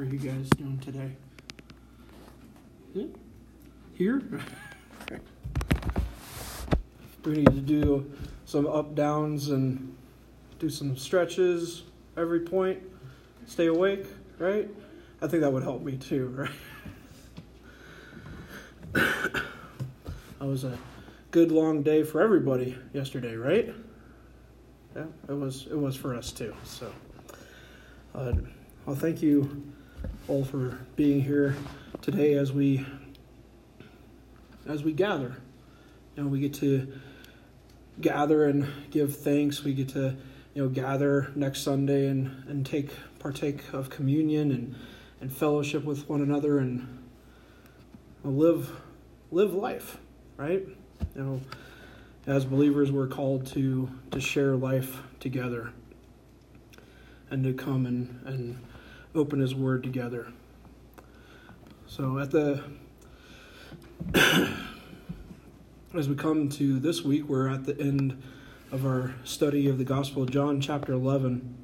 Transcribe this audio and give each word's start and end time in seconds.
are 0.00 0.04
you 0.04 0.18
guys 0.18 0.48
doing 0.56 0.78
today? 0.78 1.10
Here? 3.92 4.22
we 7.24 7.32
need 7.32 7.44
to 7.44 7.60
do 7.60 8.10
some 8.46 8.66
up 8.66 8.94
downs 8.94 9.50
and 9.50 9.94
do 10.58 10.70
some 10.70 10.96
stretches 10.96 11.82
every 12.16 12.40
point. 12.40 12.82
Stay 13.46 13.66
awake, 13.66 14.06
right? 14.38 14.70
I 15.20 15.26
think 15.26 15.42
that 15.42 15.52
would 15.52 15.64
help 15.64 15.82
me 15.82 15.98
too, 15.98 16.28
right? 16.38 16.50
that 18.94 20.46
was 20.46 20.64
a 20.64 20.78
good 21.30 21.52
long 21.52 21.82
day 21.82 22.04
for 22.04 22.22
everybody 22.22 22.74
yesterday, 22.94 23.36
right? 23.36 23.74
Yeah, 24.96 25.04
it 25.28 25.34
was. 25.34 25.66
It 25.70 25.78
was 25.78 25.94
for 25.94 26.14
us 26.14 26.32
too. 26.32 26.56
So, 26.64 26.90
uh, 28.14 28.32
well, 28.86 28.96
thank 28.96 29.20
you 29.20 29.74
all 30.30 30.44
for 30.44 30.78
being 30.94 31.20
here 31.20 31.56
today 32.02 32.34
as 32.34 32.52
we 32.52 32.86
as 34.68 34.84
we 34.84 34.92
gather. 34.92 35.36
You 36.14 36.22
know, 36.22 36.28
we 36.28 36.38
get 36.38 36.54
to 36.54 36.92
gather 38.00 38.44
and 38.44 38.68
give 38.92 39.16
thanks. 39.16 39.64
We 39.64 39.74
get 39.74 39.88
to 39.88 40.16
you 40.54 40.62
know 40.62 40.68
gather 40.68 41.32
next 41.34 41.62
Sunday 41.62 42.06
and 42.06 42.44
and 42.48 42.64
take 42.64 42.90
partake 43.18 43.72
of 43.72 43.90
communion 43.90 44.52
and 44.52 44.76
and 45.20 45.32
fellowship 45.32 45.82
with 45.82 46.08
one 46.08 46.22
another 46.22 46.60
and 46.60 46.86
live 48.22 48.70
live 49.32 49.52
life, 49.52 49.98
right? 50.36 50.64
You 51.16 51.22
know, 51.22 51.40
as 52.28 52.44
believers, 52.44 52.92
we're 52.92 53.08
called 53.08 53.46
to 53.48 53.90
to 54.12 54.20
share 54.20 54.54
life 54.54 55.02
together 55.18 55.72
and 57.30 57.42
to 57.42 57.52
come 57.52 57.86
and, 57.86 58.20
and 58.26 58.58
open 59.14 59.40
His 59.40 59.54
Word 59.54 59.82
together. 59.82 60.32
So 61.86 62.18
at 62.18 62.30
the 62.30 62.62
as 65.94 66.08
we 66.08 66.14
come 66.14 66.48
to 66.48 66.78
this 66.78 67.02
week, 67.02 67.28
we're 67.28 67.48
at 67.48 67.64
the 67.64 67.78
end 67.80 68.22
of 68.70 68.86
our 68.86 69.14
study 69.24 69.68
of 69.68 69.76
the 69.78 69.84
Gospel 69.84 70.22
of 70.22 70.30
John, 70.30 70.60
chapter 70.60 70.92
11. 70.92 71.56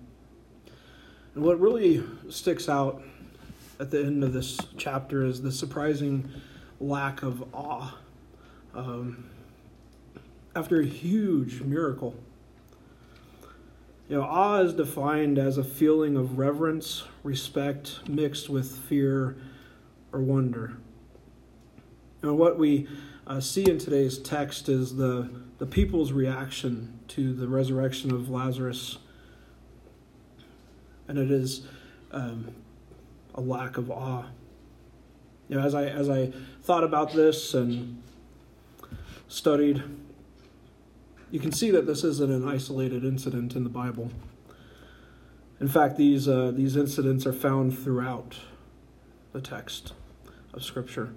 And 1.34 1.44
what 1.44 1.60
really 1.60 2.02
sticks 2.28 2.68
out 2.68 3.02
at 3.78 3.90
the 3.90 4.04
end 4.04 4.24
of 4.24 4.32
this 4.32 4.58
chapter 4.76 5.24
is 5.24 5.42
the 5.42 5.52
surprising 5.52 6.28
lack 6.80 7.22
of 7.22 7.54
awe. 7.54 7.96
Um, 8.74 9.30
after 10.56 10.80
a 10.80 10.86
huge 10.86 11.60
miracle, 11.60 12.16
you 14.08 14.16
know, 14.16 14.22
awe 14.22 14.60
is 14.60 14.72
defined 14.74 15.38
as 15.38 15.58
a 15.58 15.64
feeling 15.64 16.16
of 16.16 16.38
reverence, 16.38 17.04
respect, 17.24 18.08
mixed 18.08 18.48
with 18.48 18.70
fear 18.70 19.36
or 20.12 20.20
wonder. 20.20 20.76
And 22.22 22.38
what 22.38 22.58
we 22.58 22.86
uh, 23.26 23.40
see 23.40 23.68
in 23.68 23.78
today's 23.78 24.18
text 24.18 24.68
is 24.68 24.96
the, 24.96 25.28
the 25.58 25.66
people's 25.66 26.12
reaction 26.12 27.00
to 27.08 27.32
the 27.32 27.48
resurrection 27.48 28.12
of 28.12 28.30
Lazarus. 28.30 28.98
And 31.08 31.18
it 31.18 31.30
is 31.30 31.66
um, 32.12 32.54
a 33.34 33.40
lack 33.40 33.76
of 33.76 33.90
awe. 33.90 34.24
You 35.48 35.56
know, 35.56 35.62
as 35.62 35.74
I 35.74 35.84
as 35.84 36.10
I 36.10 36.32
thought 36.62 36.82
about 36.82 37.12
this 37.12 37.54
and 37.54 38.02
studied, 39.28 39.82
you 41.30 41.40
can 41.40 41.52
see 41.52 41.70
that 41.70 41.86
this 41.86 42.04
isn't 42.04 42.30
an 42.30 42.48
isolated 42.48 43.04
incident 43.04 43.56
in 43.56 43.64
the 43.64 43.70
Bible. 43.70 44.10
In 45.60 45.68
fact, 45.68 45.96
these 45.96 46.28
uh, 46.28 46.52
these 46.54 46.76
incidents 46.76 47.26
are 47.26 47.32
found 47.32 47.78
throughout 47.78 48.36
the 49.32 49.40
text 49.40 49.92
of 50.52 50.62
Scripture. 50.62 51.12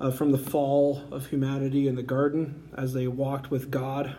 Uh, 0.00 0.10
from 0.10 0.32
the 0.32 0.38
fall 0.38 1.04
of 1.12 1.28
humanity 1.28 1.86
in 1.86 1.94
the 1.94 2.02
garden 2.02 2.68
as 2.76 2.92
they 2.92 3.06
walked 3.06 3.52
with 3.52 3.70
God, 3.70 4.16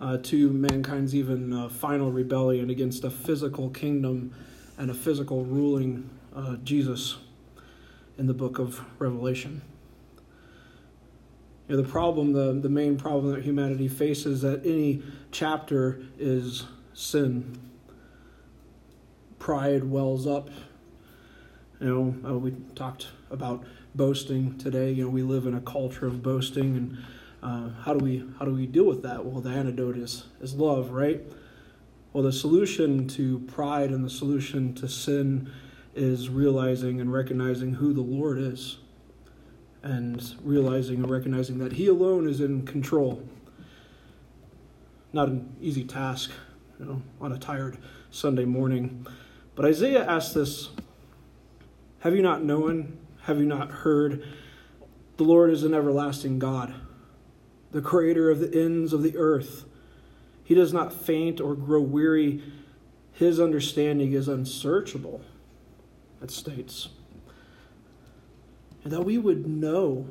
uh, 0.00 0.16
to 0.16 0.50
mankind's 0.50 1.14
even 1.14 1.52
uh, 1.52 1.68
final 1.68 2.10
rebellion 2.10 2.70
against 2.70 3.04
a 3.04 3.10
physical 3.10 3.68
kingdom 3.68 4.34
and 4.78 4.90
a 4.90 4.94
physical 4.94 5.44
ruling 5.44 6.08
uh, 6.34 6.56
Jesus 6.64 7.18
in 8.16 8.26
the 8.26 8.34
book 8.34 8.58
of 8.58 8.80
Revelation. 8.98 9.60
Know, 11.70 11.76
the 11.76 11.88
problem, 11.88 12.32
the, 12.32 12.52
the 12.60 12.68
main 12.68 12.96
problem 12.96 13.32
that 13.32 13.44
humanity 13.44 13.86
faces 13.86 14.44
at 14.44 14.66
any 14.66 15.04
chapter 15.30 16.00
is 16.18 16.64
sin. 16.94 17.60
Pride 19.38 19.84
wells 19.84 20.26
up. 20.26 20.50
You 21.80 21.86
know, 21.86 22.28
uh, 22.28 22.38
we 22.38 22.56
talked 22.74 23.06
about 23.30 23.62
boasting 23.94 24.58
today. 24.58 24.90
You 24.90 25.04
know, 25.04 25.10
we 25.10 25.22
live 25.22 25.46
in 25.46 25.54
a 25.54 25.60
culture 25.60 26.08
of 26.08 26.24
boasting, 26.24 26.76
and 26.76 26.98
uh, 27.40 27.70
how 27.82 27.94
do 27.94 28.04
we 28.04 28.28
how 28.40 28.46
do 28.46 28.52
we 28.52 28.66
deal 28.66 28.84
with 28.84 29.02
that? 29.02 29.24
Well, 29.24 29.40
the 29.40 29.50
antidote 29.50 29.96
is 29.96 30.24
is 30.40 30.54
love, 30.56 30.90
right? 30.90 31.22
Well, 32.12 32.24
the 32.24 32.32
solution 32.32 33.06
to 33.10 33.38
pride 33.38 33.90
and 33.90 34.04
the 34.04 34.10
solution 34.10 34.74
to 34.74 34.88
sin 34.88 35.52
is 35.94 36.28
realizing 36.28 37.00
and 37.00 37.12
recognizing 37.12 37.74
who 37.74 37.92
the 37.92 38.02
Lord 38.02 38.38
is, 38.38 38.78
and 39.82 40.34
realizing 40.42 40.96
and 40.96 41.10
recognizing 41.10 41.58
that 41.58 41.72
He 41.72 41.86
alone 41.86 42.28
is 42.28 42.40
in 42.40 42.66
control. 42.66 43.22
Not 45.12 45.28
an 45.28 45.56
easy 45.60 45.84
task, 45.84 46.30
you 46.78 46.84
know, 46.84 47.02
on 47.20 47.32
a 47.32 47.38
tired 47.38 47.78
Sunday 48.10 48.44
morning. 48.44 49.06
But 49.54 49.64
Isaiah 49.64 50.06
asks 50.06 50.34
this 50.34 50.70
Have 52.00 52.14
you 52.14 52.22
not 52.22 52.42
known? 52.42 52.98
Have 53.22 53.38
you 53.38 53.46
not 53.46 53.70
heard? 53.70 54.24
The 55.16 55.24
Lord 55.24 55.50
is 55.50 55.64
an 55.64 55.74
everlasting 55.74 56.38
God, 56.38 56.74
the 57.72 57.82
creator 57.82 58.30
of 58.30 58.40
the 58.40 58.58
ends 58.58 58.92
of 58.92 59.02
the 59.02 59.16
earth. 59.16 59.64
He 60.42 60.54
does 60.54 60.72
not 60.72 60.92
faint 60.92 61.40
or 61.40 61.54
grow 61.54 61.82
weary. 61.82 62.42
His 63.12 63.38
understanding 63.38 64.12
is 64.14 64.28
unsearchable, 64.28 65.20
it 66.22 66.30
states. 66.30 66.88
And 68.84 68.92
that 68.92 69.04
we 69.04 69.18
would 69.18 69.46
know 69.46 70.08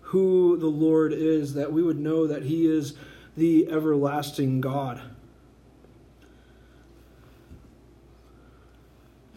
who 0.00 0.56
the 0.56 0.66
Lord 0.66 1.12
is, 1.12 1.54
that 1.54 1.72
we 1.72 1.82
would 1.82 1.98
know 1.98 2.26
that 2.26 2.44
He 2.44 2.66
is 2.66 2.94
the 3.36 3.68
everlasting 3.70 4.60
God. 4.60 5.00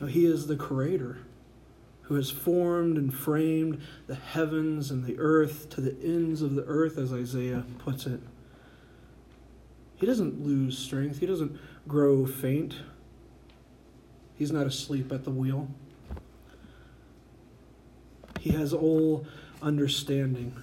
Now, 0.03 0.07
he 0.07 0.25
is 0.25 0.47
the 0.47 0.57
creator 0.57 1.19
who 2.03 2.15
has 2.15 2.29
formed 2.29 2.97
and 2.97 3.13
framed 3.13 3.81
the 4.07 4.15
heavens 4.15 4.91
and 4.91 5.05
the 5.05 5.17
earth 5.17 5.69
to 5.69 5.79
the 5.79 5.95
ends 6.03 6.41
of 6.41 6.55
the 6.55 6.65
earth, 6.65 6.97
as 6.97 7.13
Isaiah 7.13 7.63
puts 7.77 8.05
it. 8.05 8.19
He 9.95 10.05
doesn't 10.05 10.45
lose 10.45 10.77
strength, 10.77 11.19
he 11.19 11.25
doesn't 11.25 11.57
grow 11.87 12.25
faint. 12.25 12.75
He's 14.35 14.51
not 14.51 14.67
asleep 14.67 15.13
at 15.13 15.23
the 15.23 15.31
wheel. 15.31 15.69
He 18.43 18.49
has 18.49 18.73
all 18.73 19.25
understanding. 19.61 20.53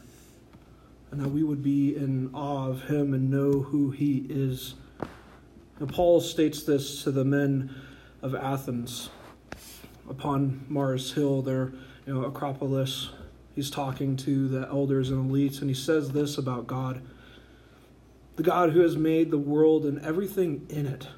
And 1.10 1.18
that 1.18 1.30
we 1.30 1.42
would 1.42 1.62
be 1.62 1.96
in 1.96 2.28
awe 2.34 2.68
of 2.68 2.82
him 2.82 3.14
and 3.14 3.30
know 3.30 3.52
who 3.62 3.90
he 3.90 4.26
is. 4.28 4.74
And 5.78 5.88
Paul 5.88 6.20
states 6.20 6.62
this 6.62 7.02
to 7.04 7.10
the 7.10 7.24
men 7.24 7.74
of 8.20 8.34
Athens 8.34 9.08
upon 10.10 10.66
Mars 10.68 11.14
Hill, 11.14 11.40
their 11.40 11.72
you 12.06 12.12
know, 12.12 12.24
Acropolis. 12.24 13.12
He's 13.54 13.70
talking 13.70 14.14
to 14.18 14.46
the 14.46 14.68
elders 14.68 15.08
and 15.08 15.30
elites, 15.30 15.62
and 15.62 15.70
he 15.70 15.74
says 15.74 16.10
this 16.10 16.36
about 16.36 16.66
God 16.66 17.00
the 18.36 18.42
God 18.42 18.72
who 18.72 18.80
has 18.80 18.96
made 18.96 19.30
the 19.30 19.38
world 19.38 19.86
and 19.86 19.98
everything 20.00 20.66
in 20.68 20.86
it. 20.86 21.08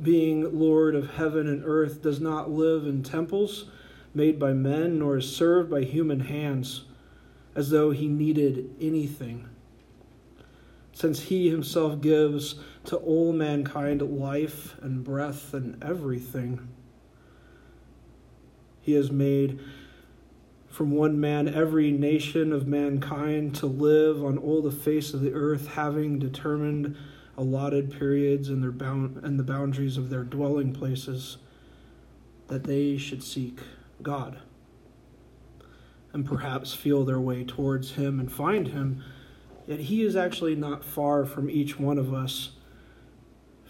Being 0.00 0.58
Lord 0.58 0.94
of 0.94 1.14
heaven 1.14 1.46
and 1.46 1.62
earth, 1.64 2.02
does 2.02 2.20
not 2.20 2.50
live 2.50 2.86
in 2.86 3.02
temples 3.02 3.64
made 4.14 4.38
by 4.38 4.52
men, 4.52 4.98
nor 4.98 5.18
is 5.18 5.34
served 5.34 5.70
by 5.70 5.82
human 5.82 6.20
hands, 6.20 6.84
as 7.54 7.70
though 7.70 7.90
he 7.90 8.08
needed 8.08 8.74
anything. 8.80 9.48
Since 10.92 11.22
he 11.22 11.48
himself 11.48 12.00
gives 12.00 12.56
to 12.84 12.96
all 12.96 13.32
mankind 13.32 14.02
life 14.02 14.76
and 14.82 15.04
breath 15.04 15.54
and 15.54 15.82
everything, 15.82 16.68
he 18.80 18.92
has 18.94 19.10
made 19.10 19.60
from 20.68 20.92
one 20.92 21.20
man 21.20 21.48
every 21.48 21.90
nation 21.90 22.52
of 22.52 22.66
mankind 22.66 23.54
to 23.56 23.66
live 23.66 24.24
on 24.24 24.38
all 24.38 24.62
the 24.62 24.70
face 24.70 25.14
of 25.14 25.20
the 25.20 25.32
earth, 25.32 25.68
having 25.68 26.18
determined 26.18 26.96
allotted 27.36 27.90
periods 27.90 28.48
and 28.48 28.62
their 28.62 28.72
bound 28.72 29.20
and 29.22 29.38
the 29.38 29.44
boundaries 29.44 29.96
of 29.96 30.10
their 30.10 30.22
dwelling 30.22 30.72
places, 30.72 31.38
that 32.48 32.64
they 32.64 32.96
should 32.96 33.22
seek 33.22 33.60
God, 34.02 34.38
and 36.12 36.26
perhaps 36.26 36.74
feel 36.74 37.04
their 37.04 37.20
way 37.20 37.44
towards 37.44 37.92
Him 37.92 38.20
and 38.20 38.30
find 38.30 38.68
Him. 38.68 39.02
Yet 39.66 39.80
He 39.80 40.02
is 40.02 40.16
actually 40.16 40.56
not 40.56 40.84
far 40.84 41.24
from 41.24 41.48
each 41.48 41.78
one 41.78 41.98
of 41.98 42.12
us, 42.12 42.50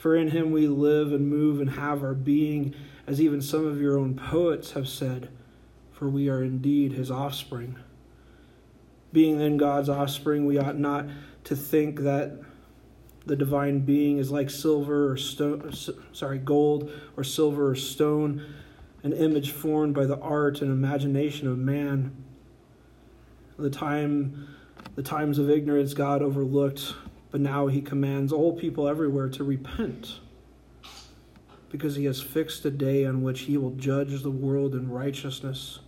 For 0.00 0.16
in 0.16 0.28
him 0.30 0.50
we 0.50 0.66
live 0.66 1.12
and 1.12 1.28
move 1.28 1.60
and 1.60 1.72
have 1.72 2.02
our 2.02 2.14
being, 2.14 2.74
as 3.06 3.20
even 3.20 3.42
some 3.42 3.66
of 3.66 3.82
your 3.82 3.98
own 3.98 4.14
poets 4.14 4.70
have 4.70 4.88
said, 4.88 5.28
for 5.92 6.08
we 6.08 6.30
are 6.30 6.42
indeed 6.42 6.92
his 6.92 7.10
offspring. 7.10 7.76
Being 9.12 9.36
then 9.36 9.58
God's 9.58 9.90
offspring, 9.90 10.46
we 10.46 10.56
ought 10.56 10.78
not 10.78 11.04
to 11.44 11.54
think 11.54 12.00
that 12.00 12.40
the 13.26 13.36
divine 13.36 13.80
being 13.80 14.16
is 14.16 14.30
like 14.30 14.48
silver 14.48 15.12
or 15.12 15.18
stone, 15.18 15.70
sorry, 16.12 16.38
gold 16.38 16.90
or 17.18 17.22
silver 17.22 17.68
or 17.68 17.74
stone, 17.74 18.42
an 19.02 19.12
image 19.12 19.50
formed 19.50 19.94
by 19.94 20.06
the 20.06 20.18
art 20.18 20.60
and 20.60 20.70
imagination 20.70 21.48
of 21.48 21.58
man. 21.58 22.12
The 23.58 23.70
time 23.70 24.48
the 24.94 25.02
times 25.02 25.38
of 25.38 25.50
ignorance 25.50 25.94
God 25.94 26.22
overlooked 26.22 26.94
but 27.30 27.40
now 27.40 27.68
he 27.68 27.80
commands 27.80 28.32
all 28.32 28.52
people 28.52 28.88
everywhere 28.88 29.28
to 29.28 29.44
repent 29.44 30.20
because 31.70 31.94
he 31.94 32.04
has 32.06 32.20
fixed 32.20 32.64
a 32.64 32.70
day 32.70 33.04
on 33.04 33.22
which 33.22 33.42
he 33.42 33.56
will 33.56 33.70
judge 33.70 34.22
the 34.22 34.30
world 34.30 34.74
in 34.74 34.90
righteousness 34.90 35.78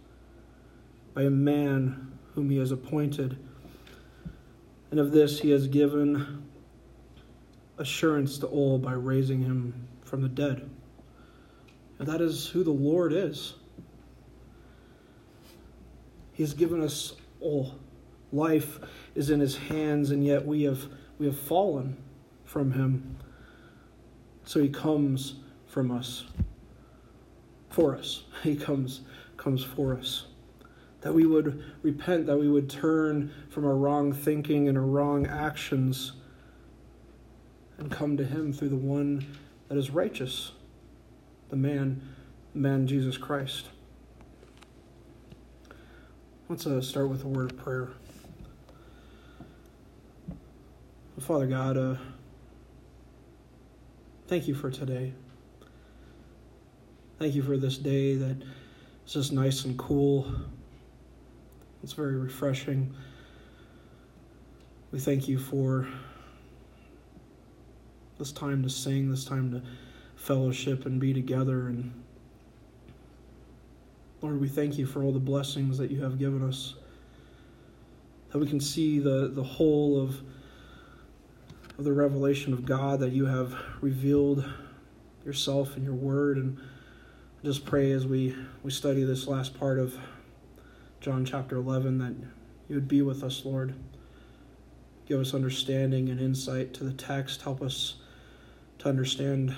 by 1.15 1.23
a 1.23 1.31
man 1.31 2.13
whom 2.35 2.49
he 2.51 2.59
has 2.59 2.71
appointed. 2.71 3.37
And 4.91 5.01
of 5.01 5.11
this 5.11 5.41
he 5.41 5.51
has 5.51 5.67
given 5.67 6.45
assurance 7.79 8.39
to 8.39 8.47
all 8.47 8.79
by 8.79 8.93
raising 8.93 9.43
him 9.43 9.89
from 10.05 10.23
the 10.23 10.29
dead. 10.29 10.71
And 12.03 12.11
that 12.11 12.21
is 12.21 12.49
who 12.49 12.65
the 12.65 12.73
Lord 12.73 13.13
is. 13.13 13.55
He 16.33 16.43
has 16.43 16.53
given 16.53 16.83
us 16.83 17.13
all. 17.41 17.77
Life 18.33 18.81
is 19.15 19.31
in 19.31 19.39
his 19.39 19.57
hands, 19.57 20.11
and 20.11 20.27
yet 20.27 20.45
we 20.45 20.65
have 20.65 20.89
we 21.21 21.27
have 21.27 21.39
fallen 21.39 21.97
from 22.45 22.73
him. 22.73 23.19
So 24.45 24.61
he 24.61 24.69
comes 24.69 25.37
from 25.69 25.93
us, 25.93 26.25
for 27.71 27.95
us. 27.95 28.25
He 28.43 28.57
comes, 28.57 29.03
comes 29.37 29.63
for 29.63 29.97
us. 29.97 30.25
That 31.03 31.15
we 31.15 31.25
would 31.25 31.63
repent, 31.83 32.27
that 32.27 32.37
we 32.37 32.49
would 32.49 32.69
turn 32.69 33.33
from 33.49 33.65
our 33.65 33.77
wrong 33.77 34.13
thinking 34.13 34.67
and 34.67 34.77
our 34.77 34.83
wrong 34.83 35.29
actions 35.29 36.15
and 37.79 37.93
come 37.93 38.17
to 38.17 38.25
him 38.25 38.53
through 38.53 38.71
the 38.71 38.77
one 38.77 39.25
that 39.69 39.79
is 39.79 39.91
righteous, 39.91 40.51
the 41.53 41.59
man, 41.59 42.01
man 42.55 42.87
Jesus 42.87 43.19
Christ. 43.19 43.67
Let's 46.49 46.67
uh, 46.67 46.81
start 46.81 47.11
with 47.11 47.25
a 47.25 47.29
word 47.29 47.53
of 47.53 47.59
prayer. 47.59 47.91
Father 51.21 51.47
God, 51.47 51.77
uh, 51.77 51.97
thank 54.29 54.49
you 54.49 54.55
for 54.55 54.71
today. 54.71 55.13
Thank 57.19 57.35
you 57.35 57.43
for 57.43 57.59
this 57.59 57.77
day 57.77 58.15
that 58.15 58.43
is 59.05 59.13
just 59.13 59.31
nice 59.35 59.67
and 59.67 59.79
cool. 59.79 60.35
It's 61.83 61.93
very 61.93 62.17
refreshing. 62.17 62.95
We 64.91 65.01
thank 65.01 65.29
you 65.29 65.39
for 65.39 65.87
this 68.19 68.33
time 68.33 68.63
to 68.63 68.71
sing, 68.71 69.11
this 69.11 69.27
time 69.27 69.51
to 69.51 69.63
fellowship 70.23 70.87
and 70.87 71.01
be 71.01 71.13
together. 71.13 71.67
And 71.67 71.93
Lord, 74.21 74.41
we 74.41 74.49
thank 74.49 74.79
you 74.79 74.87
for 74.87 75.03
all 75.03 75.13
the 75.13 75.19
blessings 75.19 75.79
that 75.79 75.91
you 75.91 76.03
have 76.03 76.19
given 76.19 76.43
us. 76.43 76.75
That 78.31 78.39
we 78.39 78.47
can 78.47 78.61
see 78.61 78.99
the, 78.99 79.29
the 79.29 79.43
whole 79.43 80.01
of 80.01 80.21
of 81.79 81.85
the 81.85 81.93
revelation 81.93 82.53
of 82.53 82.65
God 82.65 83.01
that 83.01 83.13
you 83.13 83.27
have 83.27 83.57
revealed 83.81 84.45
yourself 85.25 85.77
in 85.77 85.85
your 85.85 85.95
word. 85.95 86.37
And 86.37 86.59
just 87.43 87.65
pray 87.65 87.93
as 87.93 88.07
we, 88.07 88.37
we 88.63 88.71
study 88.71 89.05
this 89.05 89.27
last 89.27 89.59
part 89.59 89.79
of 89.79 89.97
John 91.01 91.25
chapter 91.25 91.57
11 91.57 91.99
that 91.99 92.15
you 92.69 92.75
would 92.77 92.89
be 92.89 93.03
with 93.03 93.25
us, 93.25 93.45
Lord. 93.45 93.75
Give 95.07 95.19
us 95.19 95.35
understanding 95.35 96.09
and 96.09 96.21
insight 96.21 96.73
to 96.75 96.85
the 96.85 96.93
text. 96.93 97.43
Help 97.43 97.63
us 97.63 97.97
to 98.79 98.89
understand 98.89 99.55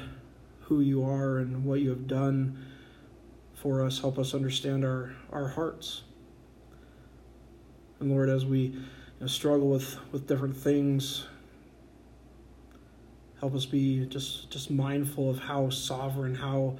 who 0.74 0.80
you 0.80 1.04
are 1.04 1.38
and 1.38 1.64
what 1.64 1.80
you 1.80 1.90
have 1.90 2.06
done 2.06 2.58
for 3.54 3.84
us. 3.84 4.00
Help 4.00 4.18
us 4.18 4.34
understand 4.34 4.84
our, 4.84 5.14
our 5.30 5.48
hearts. 5.48 6.02
And 8.00 8.10
Lord, 8.10 8.28
as 8.28 8.44
we 8.44 8.58
you 8.58 8.82
know, 9.20 9.26
struggle 9.26 9.68
with, 9.68 9.96
with 10.12 10.26
different 10.26 10.56
things, 10.56 11.26
Help 13.44 13.54
us 13.54 13.66
be 13.66 14.06
just, 14.06 14.50
just 14.50 14.70
mindful 14.70 15.28
of 15.28 15.38
how 15.38 15.68
sovereign, 15.68 16.34
how 16.34 16.78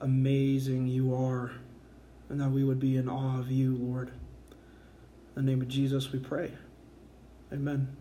amazing 0.00 0.86
you 0.86 1.12
are, 1.12 1.50
and 2.28 2.40
that 2.40 2.48
we 2.48 2.62
would 2.62 2.78
be 2.78 2.96
in 2.96 3.08
awe 3.08 3.40
of 3.40 3.50
you, 3.50 3.74
Lord. 3.74 4.12
In 5.34 5.44
the 5.44 5.50
name 5.50 5.60
of 5.60 5.66
Jesus, 5.66 6.12
we 6.12 6.20
pray. 6.20 6.52
Amen. 7.52 7.96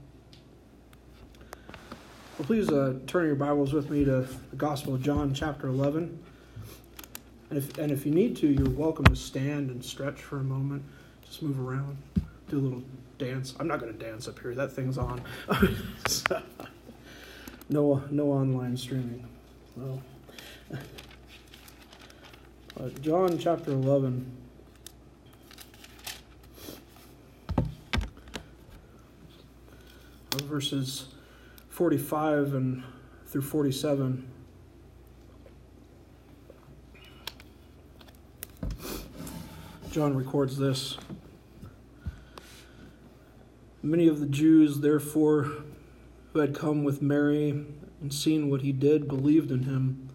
Well, 2.37 2.45
please 2.45 2.69
uh, 2.69 2.95
turn 3.07 3.27
your 3.27 3.35
Bibles 3.35 3.71
with 3.71 3.89
me 3.89 4.03
to 4.03 4.27
the 4.49 4.55
Gospel 4.57 4.95
of 4.95 5.01
John, 5.01 5.33
chapter 5.33 5.67
11. 5.67 6.21
And 7.49 7.57
if, 7.57 7.77
and 7.77 7.93
if 7.93 8.05
you 8.05 8.11
need 8.11 8.35
to, 8.37 8.47
you're 8.47 8.69
welcome 8.71 9.05
to 9.05 9.15
stand 9.15 9.69
and 9.69 9.81
stretch 9.81 10.19
for 10.19 10.39
a 10.39 10.43
moment. 10.43 10.83
Just 11.25 11.41
move 11.41 11.57
around, 11.65 11.95
do 12.49 12.57
a 12.57 12.59
little 12.59 12.83
dance. 13.17 13.55
I'm 13.57 13.69
not 13.69 13.79
going 13.79 13.97
to 13.97 13.97
dance 13.97 14.27
up 14.27 14.37
here, 14.39 14.53
that 14.53 14.73
thing's 14.73 14.97
on. 14.97 15.21
no, 17.69 18.03
no 18.11 18.25
online 18.25 18.75
streaming. 18.75 19.25
Well, 19.77 20.03
uh, 22.77 22.89
John 22.99 23.37
chapter 23.37 23.71
11. 23.71 24.29
Verses 30.43 31.14
45 31.75 32.53
and 32.53 32.83
through 33.27 33.41
47. 33.41 34.25
John 39.91 40.15
records 40.15 40.57
this. 40.57 40.97
Many 43.83 44.07
of 44.07 44.21
the 44.21 44.25
Jews, 44.25 44.79
therefore, 44.79 45.51
who 46.31 46.39
had 46.39 46.55
come 46.55 46.85
with 46.85 47.01
Mary 47.01 47.49
and 47.49 48.13
seen 48.13 48.49
what 48.49 48.61
he 48.61 48.71
did 48.71 49.09
believed 49.09 49.51
in 49.51 49.63
him. 49.63 50.07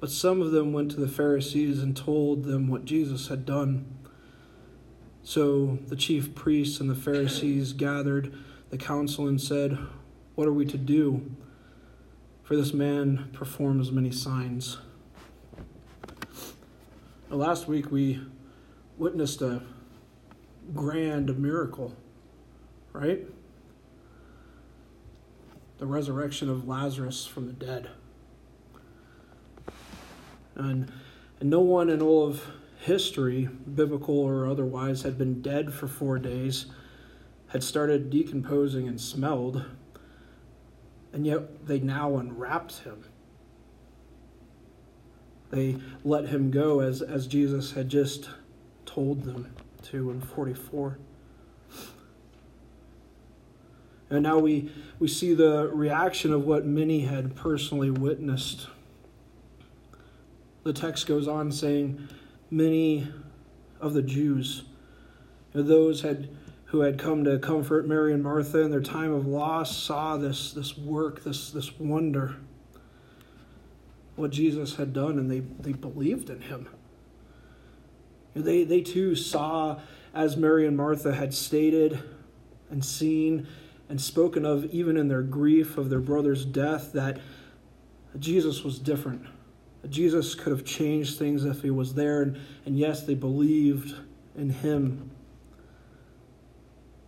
But 0.00 0.10
some 0.10 0.40
of 0.40 0.50
them 0.50 0.72
went 0.72 0.92
to 0.92 1.00
the 1.00 1.08
Pharisees 1.08 1.82
and 1.82 1.94
told 1.94 2.44
them 2.44 2.68
what 2.68 2.86
Jesus 2.86 3.28
had 3.28 3.44
done. 3.44 3.84
So 5.22 5.78
the 5.88 5.96
chief 5.96 6.34
priests 6.34 6.80
and 6.80 6.88
the 6.88 6.94
Pharisees 6.94 7.74
gathered 7.74 8.32
the 8.70 8.78
council 8.78 9.28
and 9.28 9.38
said, 9.38 9.76
What 10.34 10.46
are 10.46 10.52
we 10.52 10.64
to 10.66 10.78
do? 10.78 11.30
For 12.42 12.56
this 12.56 12.72
man 12.72 13.30
performs 13.32 13.92
many 13.92 14.10
signs. 14.10 14.78
Now, 17.30 17.36
last 17.36 17.68
week 17.68 17.90
we 17.90 18.20
witnessed 18.98 19.42
a 19.42 19.62
grand 20.74 21.38
miracle, 21.38 21.94
right? 22.92 23.26
the 25.82 25.88
resurrection 25.88 26.48
of 26.48 26.68
Lazarus 26.68 27.26
from 27.26 27.48
the 27.48 27.52
dead. 27.52 27.90
And, 30.54 30.92
and 31.40 31.50
no 31.50 31.58
one 31.58 31.90
in 31.90 32.00
all 32.00 32.24
of 32.24 32.46
history, 32.78 33.48
biblical 33.74 34.16
or 34.16 34.46
otherwise, 34.46 35.02
had 35.02 35.18
been 35.18 35.42
dead 35.42 35.74
for 35.74 35.88
four 35.88 36.20
days, 36.20 36.66
had 37.48 37.64
started 37.64 38.10
decomposing 38.10 38.86
and 38.86 39.00
smelled, 39.00 39.64
and 41.12 41.26
yet 41.26 41.66
they 41.66 41.78
now 41.80 42.16
unwrapped 42.16 42.78
him. 42.80 43.04
They 45.50 45.76
let 46.04 46.28
him 46.28 46.50
go 46.50 46.80
as, 46.80 47.02
as 47.02 47.26
Jesus 47.26 47.72
had 47.72 47.88
just 47.88 48.30
told 48.86 49.24
them 49.24 49.54
to 49.82 50.10
in 50.10 50.20
44. 50.20 50.98
And 54.08 54.22
now 54.22 54.38
we, 54.38 54.70
we 54.98 55.08
see 55.08 55.34
the 55.34 55.70
reaction 55.72 56.32
of 56.32 56.46
what 56.46 56.66
many 56.66 57.00
had 57.00 57.34
personally 57.34 57.90
witnessed. 57.90 58.66
The 60.64 60.72
text 60.72 61.06
goes 61.06 61.26
on 61.26 61.50
saying, 61.50 62.08
Many 62.50 63.08
of 63.80 63.94
the 63.94 64.02
Jews, 64.02 64.64
those 65.54 66.02
had, 66.02 66.28
who 66.72 66.80
had 66.80 66.98
come 66.98 67.22
to 67.22 67.38
comfort 67.38 67.86
Mary 67.86 68.14
and 68.14 68.22
Martha 68.22 68.60
in 68.60 68.70
their 68.70 68.80
time 68.80 69.12
of 69.12 69.26
loss, 69.26 69.76
saw 69.76 70.16
this, 70.16 70.52
this 70.52 70.76
work, 70.78 71.22
this, 71.22 71.50
this 71.50 71.78
wonder, 71.78 72.36
what 74.16 74.30
Jesus 74.30 74.76
had 74.76 74.94
done, 74.94 75.18
and 75.18 75.30
they, 75.30 75.40
they 75.40 75.74
believed 75.74 76.30
in 76.30 76.40
him. 76.40 76.66
They, 78.34 78.64
they 78.64 78.80
too 78.80 79.14
saw, 79.14 79.80
as 80.14 80.38
Mary 80.38 80.66
and 80.66 80.74
Martha 80.74 81.14
had 81.14 81.34
stated 81.34 82.02
and 82.70 82.82
seen, 82.82 83.46
and 83.90 84.00
spoken 84.00 84.46
of 84.46 84.64
even 84.72 84.96
in 84.96 85.08
their 85.08 85.20
grief 85.20 85.76
of 85.76 85.90
their 85.90 86.00
brother's 86.00 86.46
death, 86.46 86.94
that 86.94 87.20
Jesus 88.18 88.64
was 88.64 88.78
different. 88.78 89.26
Jesus 89.90 90.34
could 90.34 90.52
have 90.52 90.64
changed 90.64 91.18
things 91.18 91.44
if 91.44 91.60
he 91.60 91.70
was 91.70 91.92
there, 91.92 92.22
and, 92.22 92.40
and 92.64 92.78
yes, 92.78 93.02
they 93.02 93.14
believed 93.14 93.94
in 94.38 94.48
him. 94.48 95.10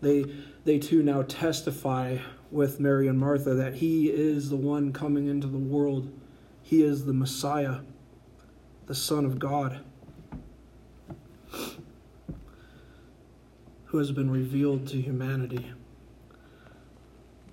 They, 0.05 0.27
they 0.65 0.79
too 0.79 1.03
now 1.03 1.23
testify 1.23 2.19
with 2.51 2.79
Mary 2.79 3.09
and 3.09 3.19
Martha 3.19 3.55
that 3.55 3.77
he 3.77 4.11
is 4.11 4.51
the 4.51 4.57
one 4.57 4.93
coming 4.93 5.29
into 5.29 5.47
the 5.47 5.59
world. 5.59 6.13
He 6.63 6.83
is 6.83 7.07
the 7.07 7.15
Messiah, 7.15 7.79
the 8.85 8.95
Son 8.95 9.25
of 9.25 9.39
God, 9.39 9.81
who 13.87 13.99
has 13.99 14.13
been 14.13 14.31
revealed 14.31 14.87
to 14.89 15.01
humanity. 15.01 15.73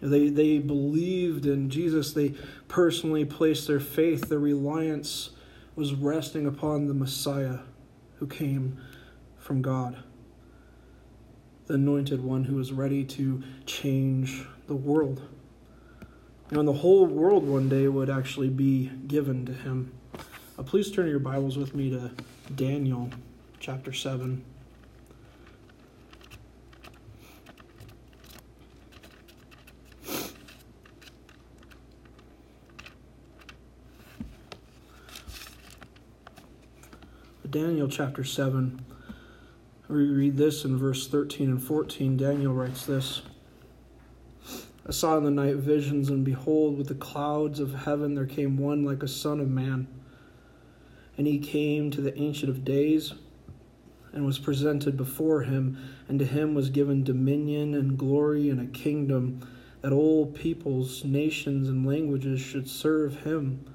They, 0.01 0.27
they 0.27 0.59
believed 0.59 1.45
in 1.45 1.69
Jesus. 1.69 2.11
They 2.11 2.33
personally 2.67 3.23
placed 3.23 3.65
their 3.65 3.79
faith, 3.79 4.27
their 4.27 4.39
reliance 4.39 5.29
was 5.75 5.93
resting 5.93 6.45
upon 6.45 6.87
the 6.87 6.93
Messiah 6.93 7.59
who 8.17 8.27
came 8.27 8.77
from 9.37 9.61
God, 9.61 10.03
the 11.71 11.77
anointed 11.77 12.21
one 12.21 12.43
who 12.43 12.59
is 12.59 12.73
ready 12.73 13.01
to 13.01 13.41
change 13.65 14.43
the 14.67 14.75
world. 14.75 15.21
You 16.49 16.55
know, 16.55 16.59
and 16.59 16.67
the 16.67 16.73
whole 16.73 17.05
world 17.05 17.47
one 17.47 17.69
day 17.69 17.87
would 17.87 18.09
actually 18.09 18.49
be 18.49 18.91
given 19.07 19.45
to 19.45 19.53
him. 19.53 19.93
Uh, 20.59 20.63
please 20.63 20.91
turn 20.91 21.07
your 21.07 21.19
Bibles 21.19 21.57
with 21.57 21.73
me 21.73 21.89
to 21.89 22.11
Daniel 22.53 23.09
chapter 23.61 23.93
7. 23.93 24.43
Daniel 37.49 37.87
chapter 37.87 38.25
7. 38.25 38.83
We 39.91 40.07
read 40.07 40.37
this 40.37 40.63
in 40.63 40.77
verse 40.77 41.05
13 41.07 41.49
and 41.49 41.61
14. 41.61 42.15
Daniel 42.15 42.53
writes 42.53 42.85
this 42.85 43.23
I 44.87 44.91
saw 44.91 45.17
in 45.17 45.25
the 45.25 45.31
night 45.31 45.57
visions, 45.57 46.09
and 46.09 46.23
behold, 46.23 46.77
with 46.77 46.87
the 46.87 46.95
clouds 46.95 47.59
of 47.59 47.73
heaven 47.73 48.15
there 48.15 48.25
came 48.25 48.57
one 48.57 48.85
like 48.85 49.03
a 49.03 49.07
son 49.09 49.41
of 49.41 49.49
man. 49.49 49.89
And 51.17 51.27
he 51.27 51.39
came 51.39 51.91
to 51.91 51.99
the 51.99 52.17
Ancient 52.17 52.49
of 52.49 52.63
Days 52.63 53.15
and 54.13 54.25
was 54.25 54.39
presented 54.39 54.95
before 54.95 55.41
him, 55.41 55.77
and 56.07 56.17
to 56.19 56.25
him 56.25 56.55
was 56.55 56.69
given 56.69 57.03
dominion 57.03 57.73
and 57.73 57.97
glory 57.97 58.49
and 58.49 58.61
a 58.61 58.71
kingdom 58.71 59.45
that 59.81 59.91
all 59.91 60.25
peoples, 60.25 61.03
nations, 61.03 61.67
and 61.67 61.85
languages 61.85 62.39
should 62.39 62.69
serve 62.69 63.23
him. 63.23 63.65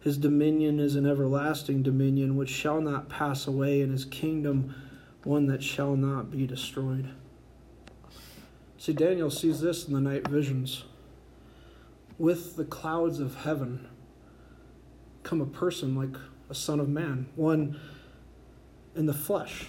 His 0.00 0.16
dominion 0.16 0.80
is 0.80 0.96
an 0.96 1.04
everlasting 1.04 1.82
dominion 1.82 2.36
which 2.36 2.48
shall 2.48 2.80
not 2.80 3.10
pass 3.10 3.46
away, 3.46 3.82
and 3.82 3.92
his 3.92 4.06
kingdom 4.06 4.74
one 5.24 5.46
that 5.46 5.62
shall 5.62 5.96
not 5.96 6.30
be 6.30 6.46
destroyed. 6.46 7.08
See, 8.78 8.92
Daniel 8.92 9.30
sees 9.30 9.60
this 9.60 9.86
in 9.86 9.92
the 9.92 10.00
night 10.00 10.26
visions. 10.26 10.84
With 12.18 12.56
the 12.56 12.64
clouds 12.64 13.20
of 13.20 13.36
heaven 13.36 13.88
come 15.22 15.40
a 15.40 15.46
person 15.46 15.94
like 15.94 16.16
a 16.48 16.54
son 16.54 16.80
of 16.80 16.88
man, 16.88 17.28
one 17.36 17.78
in 18.96 19.06
the 19.06 19.14
flesh, 19.14 19.66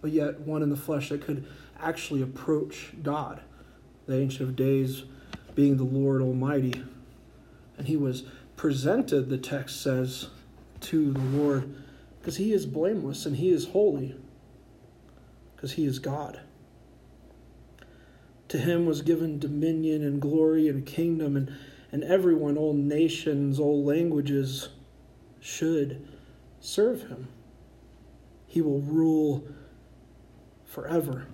but 0.00 0.10
yet 0.10 0.40
one 0.40 0.62
in 0.62 0.70
the 0.70 0.76
flesh 0.76 1.08
that 1.08 1.22
could 1.22 1.46
actually 1.80 2.22
approach 2.22 2.92
God, 3.02 3.40
the 4.06 4.18
Ancient 4.18 4.48
of 4.48 4.56
Days 4.56 5.04
being 5.54 5.76
the 5.76 5.84
Lord 5.84 6.22
Almighty. 6.22 6.84
And 7.78 7.86
he 7.88 7.96
was 7.96 8.24
presented, 8.56 9.28
the 9.30 9.38
text 9.38 9.80
says, 9.80 10.28
to 10.80 11.12
the 11.12 11.20
Lord 11.20 11.74
because 12.18 12.36
he 12.36 12.52
is 12.52 12.66
blameless 12.66 13.26
and 13.26 13.36
he 13.36 13.50
is 13.50 13.68
holy 13.68 14.14
because 15.60 15.72
he 15.72 15.84
is 15.84 15.98
God. 15.98 16.40
To 18.48 18.56
him 18.56 18.86
was 18.86 19.02
given 19.02 19.38
dominion 19.38 20.02
and 20.02 20.18
glory 20.18 20.68
and 20.68 20.86
kingdom, 20.86 21.36
and, 21.36 21.54
and 21.92 22.02
everyone, 22.02 22.56
all 22.56 22.72
nations, 22.72 23.60
all 23.60 23.84
languages, 23.84 24.70
should 25.38 26.08
serve 26.60 27.02
him. 27.02 27.28
He 28.46 28.62
will 28.62 28.80
rule 28.80 29.46
forever 30.64 31.26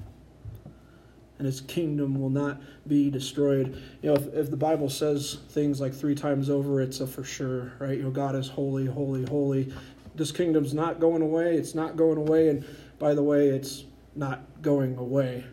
and 1.39 1.47
his 1.47 1.61
kingdom 1.61 2.19
will 2.21 2.31
not 2.31 2.61
be 2.89 3.11
destroyed. 3.11 3.81
You 4.03 4.11
know, 4.11 4.17
if, 4.17 4.35
if 4.35 4.51
the 4.51 4.57
Bible 4.57 4.89
says 4.89 5.39
things 5.51 5.81
like 5.81 5.95
three 5.95 6.15
times 6.15 6.51
over, 6.51 6.81
it's 6.81 7.01
a 7.01 7.07
for 7.07 7.23
sure, 7.23 7.75
right? 7.79 7.97
You 7.99 8.05
know, 8.05 8.11
God 8.11 8.35
is 8.35 8.49
holy, 8.49 8.87
holy, 8.87 9.25
holy. 9.27 9.73
This 10.15 10.33
kingdom's 10.33 10.73
not 10.73 10.99
going 10.99 11.23
away. 11.23 11.57
It's 11.57 11.75
not 11.75 11.97
going 11.97 12.17
away. 12.17 12.49
And 12.49 12.65
by 12.99 13.15
the 13.15 13.23
way, 13.23 13.49
it's 13.49 13.85
not 14.17 14.63
going 14.63 14.97
away. 14.97 15.45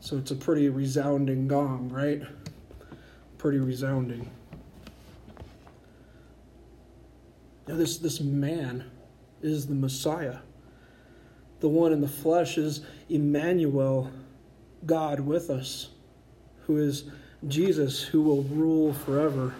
So 0.00 0.18
it's 0.18 0.30
a 0.30 0.36
pretty 0.36 0.68
resounding 0.68 1.48
gong, 1.48 1.88
right? 1.88 2.22
Pretty 3.38 3.58
resounding. 3.58 4.30
Now, 7.66 7.76
this, 7.76 7.96
this 7.96 8.20
man 8.20 8.84
is 9.40 9.66
the 9.66 9.74
Messiah. 9.74 10.38
The 11.60 11.68
one 11.68 11.92
in 11.92 12.02
the 12.02 12.08
flesh 12.08 12.58
is 12.58 12.82
Emmanuel, 13.08 14.10
God 14.84 15.20
with 15.20 15.48
us, 15.48 15.88
who 16.66 16.76
is 16.76 17.04
Jesus, 17.48 18.02
who 18.02 18.22
will 18.22 18.42
rule 18.42 18.92
forever. 18.92 19.54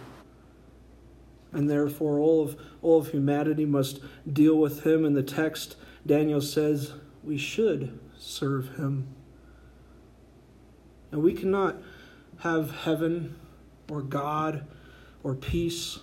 And 1.52 1.70
therefore, 1.70 2.18
all 2.18 2.42
of, 2.42 2.56
all 2.82 2.98
of 3.00 3.08
humanity 3.08 3.64
must 3.64 4.00
deal 4.30 4.56
with 4.56 4.84
him. 4.84 5.06
In 5.06 5.14
the 5.14 5.22
text, 5.22 5.76
Daniel 6.06 6.42
says 6.42 6.92
we 7.22 7.38
should 7.38 7.98
serve 8.24 8.76
him. 8.76 9.08
And 11.10 11.22
we 11.22 11.34
cannot 11.34 11.76
have 12.40 12.70
heaven 12.70 13.36
or 13.90 14.02
God 14.02 14.66
or 15.22 15.34
peace 15.34 15.98